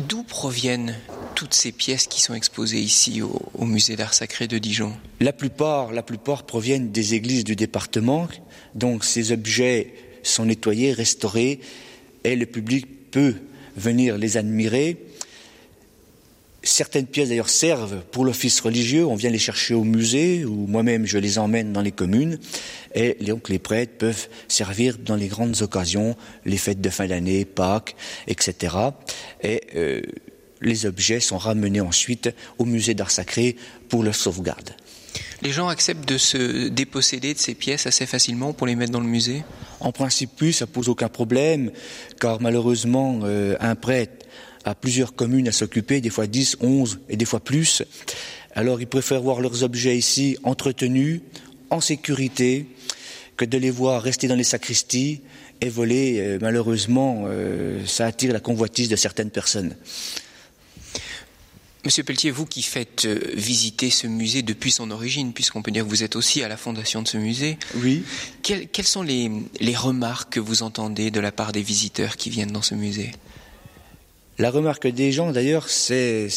D'où 0.00 0.22
proviennent 0.22 0.96
toutes 1.40 1.54
ces 1.54 1.72
pièces 1.72 2.06
qui 2.06 2.20
sont 2.20 2.34
exposées 2.34 2.80
ici 2.80 3.22
au, 3.22 3.64
musée 3.64 3.96
d'art 3.96 4.12
sacré 4.12 4.46
de 4.46 4.58
Dijon 4.58 4.92
La 5.20 5.32
plupart, 5.32 5.90
la 5.90 6.02
plupart 6.02 6.42
proviennent 6.42 6.92
des 6.92 7.14
églises 7.14 7.44
du 7.44 7.56
département. 7.56 8.28
Donc 8.74 9.04
ces 9.04 9.32
objets 9.32 9.94
sont 10.22 10.44
nettoyés, 10.44 10.92
restaurés, 10.92 11.60
et 12.24 12.36
le 12.36 12.44
public 12.44 13.10
peut 13.10 13.36
venir 13.74 14.18
les 14.18 14.36
admirer. 14.36 14.98
Certaines 16.62 17.06
pièces 17.06 17.30
d'ailleurs 17.30 17.48
servent 17.48 18.02
pour 18.12 18.26
l'office 18.26 18.60
religieux, 18.60 19.06
on 19.06 19.14
vient 19.14 19.30
les 19.30 19.38
chercher 19.38 19.72
au 19.72 19.84
musée 19.84 20.44
ou 20.44 20.66
moi-même 20.66 21.06
je 21.06 21.16
les 21.16 21.38
emmène 21.38 21.72
dans 21.72 21.80
les 21.80 21.90
communes 21.90 22.38
et 22.94 23.16
donc 23.22 23.48
les 23.48 23.58
prêtres 23.58 23.96
peuvent 23.96 24.28
servir 24.46 24.98
dans 24.98 25.16
les 25.16 25.28
grandes 25.28 25.62
occasions, 25.62 26.16
les 26.44 26.58
fêtes 26.58 26.82
de 26.82 26.90
fin 26.90 27.06
d'année, 27.06 27.46
Pâques, 27.46 27.96
etc. 28.26 28.76
Et 29.42 29.62
les 30.60 30.86
objets 30.86 31.20
sont 31.20 31.38
ramenés 31.38 31.80
ensuite 31.80 32.30
au 32.58 32.64
musée 32.64 32.94
d'art 32.94 33.10
sacré 33.10 33.56
pour 33.88 34.02
leur 34.02 34.14
sauvegarde. 34.14 34.74
Les 35.42 35.52
gens 35.52 35.68
acceptent 35.68 36.08
de 36.08 36.18
se 36.18 36.68
déposséder 36.68 37.34
de 37.34 37.38
ces 37.38 37.54
pièces 37.54 37.86
assez 37.86 38.06
facilement 38.06 38.52
pour 38.52 38.66
les 38.66 38.76
mettre 38.76 38.92
dans 38.92 39.00
le 39.00 39.06
musée? 39.06 39.42
En 39.80 39.90
principe, 39.90 40.30
oui, 40.40 40.52
ça 40.52 40.66
pose 40.66 40.88
aucun 40.88 41.08
problème, 41.08 41.72
car 42.20 42.40
malheureusement, 42.40 43.20
euh, 43.24 43.56
un 43.60 43.74
prêtre 43.74 44.26
à 44.64 44.74
plusieurs 44.74 45.14
communes 45.14 45.48
à 45.48 45.52
s'occuper, 45.52 46.00
des 46.00 46.10
fois 46.10 46.26
10, 46.26 46.58
11 46.60 47.00
et 47.08 47.16
des 47.16 47.24
fois 47.24 47.40
plus. 47.40 47.82
Alors 48.54 48.80
ils 48.80 48.86
préfèrent 48.86 49.22
voir 49.22 49.40
leurs 49.40 49.62
objets 49.62 49.96
ici 49.96 50.36
entretenus, 50.42 51.22
en 51.70 51.80
sécurité, 51.80 52.66
que 53.36 53.44
de 53.44 53.56
les 53.56 53.70
voir 53.70 54.02
rester 54.02 54.28
dans 54.28 54.34
les 54.34 54.44
sacristies 54.44 55.22
et 55.60 55.70
voler. 55.70 56.18
Euh, 56.18 56.38
malheureusement, 56.40 57.24
euh, 57.26 57.84
ça 57.86 58.06
attire 58.06 58.32
la 58.34 58.40
convoitise 58.40 58.90
de 58.90 58.96
certaines 58.96 59.30
personnes. 59.30 59.74
Monsieur 61.84 62.02
Pelletier, 62.02 62.30
vous 62.30 62.44
qui 62.44 62.62
faites 62.62 63.06
euh, 63.06 63.18
visiter 63.34 63.88
ce 63.88 64.06
musée 64.06 64.42
depuis 64.42 64.70
son 64.70 64.90
origine, 64.90 65.32
puisqu'on 65.32 65.62
peut 65.62 65.70
dire 65.70 65.84
que 65.84 65.88
vous 65.88 66.02
êtes 66.02 66.14
aussi 66.14 66.42
à 66.42 66.48
la 66.48 66.58
fondation 66.58 67.00
de 67.00 67.08
ce 67.08 67.16
musée, 67.16 67.56
oui. 67.76 68.02
quelles, 68.42 68.68
quelles 68.68 68.86
sont 68.86 69.02
les, 69.02 69.30
les 69.60 69.74
remarques 69.74 70.34
que 70.34 70.40
vous 70.40 70.62
entendez 70.62 71.10
de 71.10 71.20
la 71.20 71.32
part 71.32 71.52
des 71.52 71.62
visiteurs 71.62 72.16
qui 72.16 72.28
viennent 72.28 72.52
dans 72.52 72.60
ce 72.60 72.74
musée? 72.74 73.12
La 74.38 74.50
remarque 74.50 74.86
des 74.88 75.10
gens, 75.10 75.32
d'ailleurs, 75.32 75.68
c'est 75.68 76.28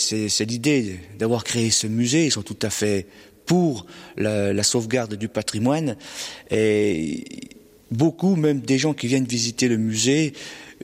l'idée 0.42 1.00
d'avoir 1.20 1.44
créé 1.44 1.72
ce 1.72 1.88
musée. 1.88 2.26
Ils 2.26 2.32
sont 2.32 2.42
tout 2.42 2.60
à 2.62 2.70
fait 2.70 3.08
pour 3.46 3.86
la, 4.18 4.54
la 4.54 4.64
sauvegarde 4.64 5.16
du 5.16 5.30
patrimoine. 5.30 5.96
Et 6.52 7.24
beaucoup, 7.92 8.36
même 8.36 8.60
des 8.60 8.78
gens 8.78 8.94
qui 8.94 9.08
viennent 9.08 9.26
visiter 9.26 9.70
le 9.70 9.78
musée, 9.78 10.34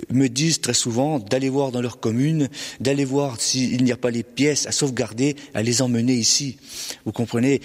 me 0.09 0.27
disent 0.27 0.61
très 0.61 0.73
souvent 0.73 1.19
d'aller 1.19 1.49
voir 1.49 1.71
dans 1.71 1.81
leur 1.81 1.99
commune, 1.99 2.49
d'aller 2.79 3.05
voir 3.05 3.39
s'il 3.39 3.83
n'y 3.83 3.91
a 3.91 3.97
pas 3.97 4.11
les 4.11 4.23
pièces 4.23 4.67
à 4.67 4.71
sauvegarder, 4.71 5.35
à 5.53 5.61
les 5.61 5.81
emmener 5.81 6.13
ici. 6.13 6.57
Vous 7.05 7.11
comprenez? 7.11 7.61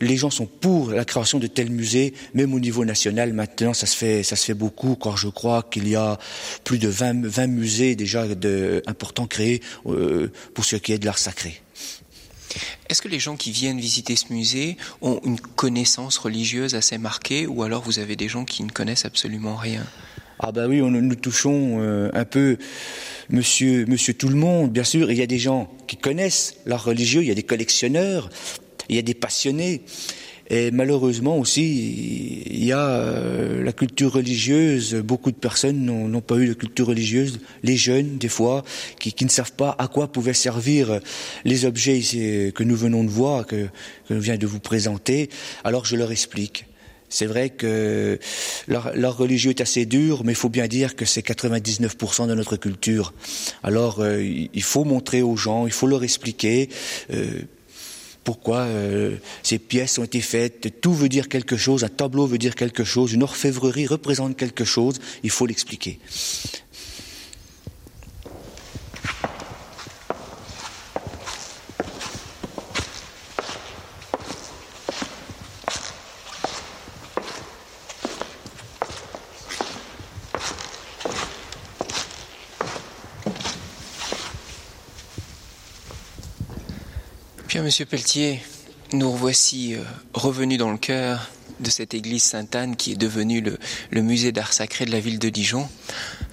Les 0.00 0.16
gens 0.18 0.30
sont 0.30 0.46
pour 0.46 0.90
la 0.90 1.04
création 1.04 1.38
de 1.38 1.46
tels 1.46 1.70
musées, 1.70 2.12
même 2.34 2.52
au 2.52 2.60
niveau 2.60 2.84
national. 2.84 3.32
Maintenant, 3.32 3.72
ça 3.72 3.86
se 3.86 3.96
fait, 3.96 4.22
ça 4.22 4.36
se 4.36 4.44
fait 4.44 4.54
beaucoup, 4.54 4.94
car 4.94 5.16
je 5.16 5.28
crois 5.28 5.62
qu'il 5.62 5.88
y 5.88 5.96
a 5.96 6.18
plus 6.64 6.78
de 6.78 6.88
20, 6.88 7.24
20 7.24 7.46
musées 7.46 7.96
déjà 7.96 8.26
importants 8.86 9.26
créés 9.26 9.62
euh, 9.86 10.30
pour 10.52 10.64
ce 10.64 10.76
qui 10.76 10.92
est 10.92 10.98
de 10.98 11.06
l'art 11.06 11.18
sacré. 11.18 11.62
Est-ce 12.88 13.02
que 13.02 13.08
les 13.08 13.18
gens 13.18 13.36
qui 13.36 13.50
viennent 13.50 13.80
visiter 13.80 14.16
ce 14.16 14.32
musée 14.32 14.76
ont 15.00 15.20
une 15.24 15.40
connaissance 15.40 16.18
religieuse 16.18 16.74
assez 16.74 16.98
marquée, 16.98 17.46
ou 17.46 17.62
alors 17.62 17.82
vous 17.82 17.98
avez 17.98 18.16
des 18.16 18.28
gens 18.28 18.44
qui 18.44 18.62
ne 18.64 18.70
connaissent 18.70 19.06
absolument 19.06 19.56
rien? 19.56 19.84
Ah 20.38 20.52
ben 20.52 20.68
oui, 20.68 20.80
nous 20.80 21.14
touchons 21.14 21.78
euh, 21.80 22.10
un 22.12 22.26
peu 22.26 22.58
monsieur, 23.30 23.86
monsieur 23.86 24.12
tout 24.12 24.28
le 24.28 24.34
monde, 24.34 24.70
bien 24.70 24.84
sûr. 24.84 25.10
Il 25.10 25.16
y 25.16 25.22
a 25.22 25.26
des 25.26 25.38
gens 25.38 25.70
qui 25.86 25.96
connaissent 25.96 26.56
l'art 26.66 26.84
religieux, 26.84 27.22
il 27.22 27.28
y 27.28 27.30
a 27.30 27.34
des 27.34 27.42
collectionneurs, 27.42 28.28
il 28.90 28.96
y 28.96 28.98
a 28.98 29.02
des 29.02 29.14
passionnés. 29.14 29.82
Et 30.48 30.70
malheureusement 30.70 31.38
aussi, 31.38 32.42
il 32.46 32.64
y 32.64 32.70
a 32.70 32.86
euh, 32.86 33.64
la 33.64 33.72
culture 33.72 34.12
religieuse. 34.12 34.94
Beaucoup 34.94 35.32
de 35.32 35.36
personnes 35.36 35.84
n'ont 35.86 36.20
pas 36.20 36.36
eu 36.36 36.46
de 36.46 36.52
culture 36.52 36.86
religieuse. 36.86 37.40
Les 37.64 37.76
jeunes, 37.76 38.18
des 38.18 38.28
fois, 38.28 38.62
qui, 39.00 39.24
ne 39.24 39.30
savent 39.30 39.54
pas 39.54 39.74
à 39.78 39.88
quoi 39.88 40.12
pouvaient 40.12 40.34
servir 40.34 41.00
les 41.44 41.64
objets 41.64 41.98
ici, 41.98 42.52
que 42.54 42.62
nous 42.62 42.76
venons 42.76 43.02
de 43.02 43.10
voir, 43.10 43.46
que, 43.46 43.66
que 44.08 44.14
vient 44.14 44.36
de 44.36 44.46
vous 44.46 44.60
présenter. 44.60 45.30
Alors 45.64 45.86
je 45.86 45.96
leur 45.96 46.12
explique. 46.12 46.66
C'est 47.08 47.26
vrai 47.26 47.50
que 47.50 48.18
l'art 48.68 49.16
religieux 49.16 49.50
est 49.50 49.60
assez 49.60 49.86
dur, 49.86 50.22
mais 50.24 50.32
il 50.32 50.36
faut 50.36 50.48
bien 50.48 50.66
dire 50.66 50.96
que 50.96 51.04
c'est 51.04 51.26
99% 51.26 52.26
de 52.26 52.34
notre 52.34 52.56
culture. 52.56 53.14
Alors 53.62 54.00
euh, 54.00 54.22
il 54.22 54.62
faut 54.62 54.84
montrer 54.84 55.22
aux 55.22 55.36
gens, 55.36 55.66
il 55.66 55.72
faut 55.72 55.86
leur 55.86 56.02
expliquer. 56.04 56.68
Euh, 57.12 57.42
pourquoi 58.26 58.62
euh, 58.62 59.14
ces 59.44 59.60
pièces 59.60 59.98
ont 59.98 60.02
été 60.02 60.20
faites. 60.20 60.80
Tout 60.80 60.92
veut 60.92 61.08
dire 61.08 61.28
quelque 61.28 61.56
chose, 61.56 61.84
un 61.84 61.88
tableau 61.88 62.26
veut 62.26 62.38
dire 62.38 62.56
quelque 62.56 62.82
chose, 62.82 63.12
une 63.12 63.22
orfèvrerie 63.22 63.86
représente 63.86 64.36
quelque 64.36 64.64
chose, 64.64 64.98
il 65.22 65.30
faut 65.30 65.46
l'expliquer. 65.46 66.00
Monsieur 87.62 87.86
Pelletier, 87.86 88.40
nous 88.92 89.10
revoici 89.10 89.74
euh, 89.74 89.78
revenus 90.12 90.58
dans 90.58 90.70
le 90.70 90.76
cœur 90.76 91.30
de 91.58 91.70
cette 91.70 91.94
église 91.94 92.22
Sainte-Anne 92.22 92.76
qui 92.76 92.92
est 92.92 92.96
devenue 92.96 93.42
le, 93.90 94.02
musée 94.02 94.30
d'art 94.30 94.52
sacré 94.52 94.84
de 94.84 94.92
la 94.92 95.00
ville 95.00 95.18
de 95.18 95.30
Dijon. 95.30 95.66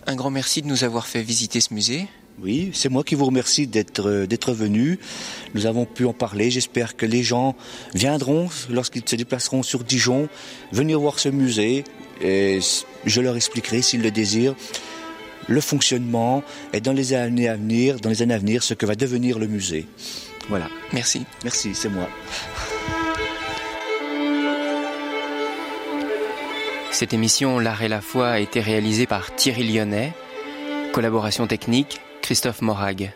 Un 0.05 0.15
grand 0.15 0.29
merci 0.29 0.62
de 0.62 0.67
nous 0.67 0.83
avoir 0.83 1.07
fait 1.07 1.21
visiter 1.21 1.62
ce 1.62 1.73
musée. 1.73 2.07
Oui, 2.41 2.71
c'est 2.73 2.89
moi 2.89 3.03
qui 3.03 3.15
vous 3.15 3.25
remercie 3.25 3.67
d'être 3.67 4.07
euh, 4.07 4.27
d'être 4.27 4.53
venu. 4.53 4.99
Nous 5.53 5.65
avons 5.65 5.86
pu 5.86 6.05
en 6.05 6.13
parler. 6.13 6.51
J'espère 6.51 6.97
que 6.97 7.05
les 7.05 7.23
gens 7.23 7.55
viendront 7.93 8.49
lorsqu'ils 8.69 9.07
se 9.07 9.15
déplaceront 9.15 9.63
sur 9.63 9.86
Dijon, 9.86 10.27
venir 10.73 10.99
voir 10.99 11.19
ce 11.19 11.29
musée. 11.29 11.86
Et 12.21 12.59
je 13.05 13.21
leur 13.21 13.38
expliquerai 13.38 13.81
s'ils 13.81 14.01
le 14.01 14.12
désirent 14.12 14.55
le 15.47 15.62
fonctionnement 15.62 16.43
et 16.73 16.81
dans 16.81 16.93
les 16.93 17.13
années 17.13 17.47
à 17.47 17.55
venir, 17.55 17.99
dans 17.99 18.09
les 18.09 18.21
années 18.21 18.33
à 18.33 18.39
venir, 18.39 18.63
ce 18.63 18.73
que 18.73 18.86
va 18.86 18.95
devenir 18.95 19.39
le 19.39 19.47
musée. 19.47 19.88
Voilà. 20.49 20.67
Merci. 20.91 21.25
Merci, 21.43 21.73
c'est 21.75 21.89
moi. 21.89 22.10
Cette 26.91 27.13
émission 27.13 27.60
L'Art 27.60 27.82
et 27.82 27.88
la 27.88 28.01
foi 28.01 28.29
a 28.29 28.39
été 28.39 28.62
réalisée 28.62 29.08
par 29.08 29.36
Thierry 29.36 29.63
Lyonnais. 29.63 30.13
Collaboration 30.93 31.47
technique, 31.47 31.99
Christophe 32.21 32.62
Morag. 32.62 33.12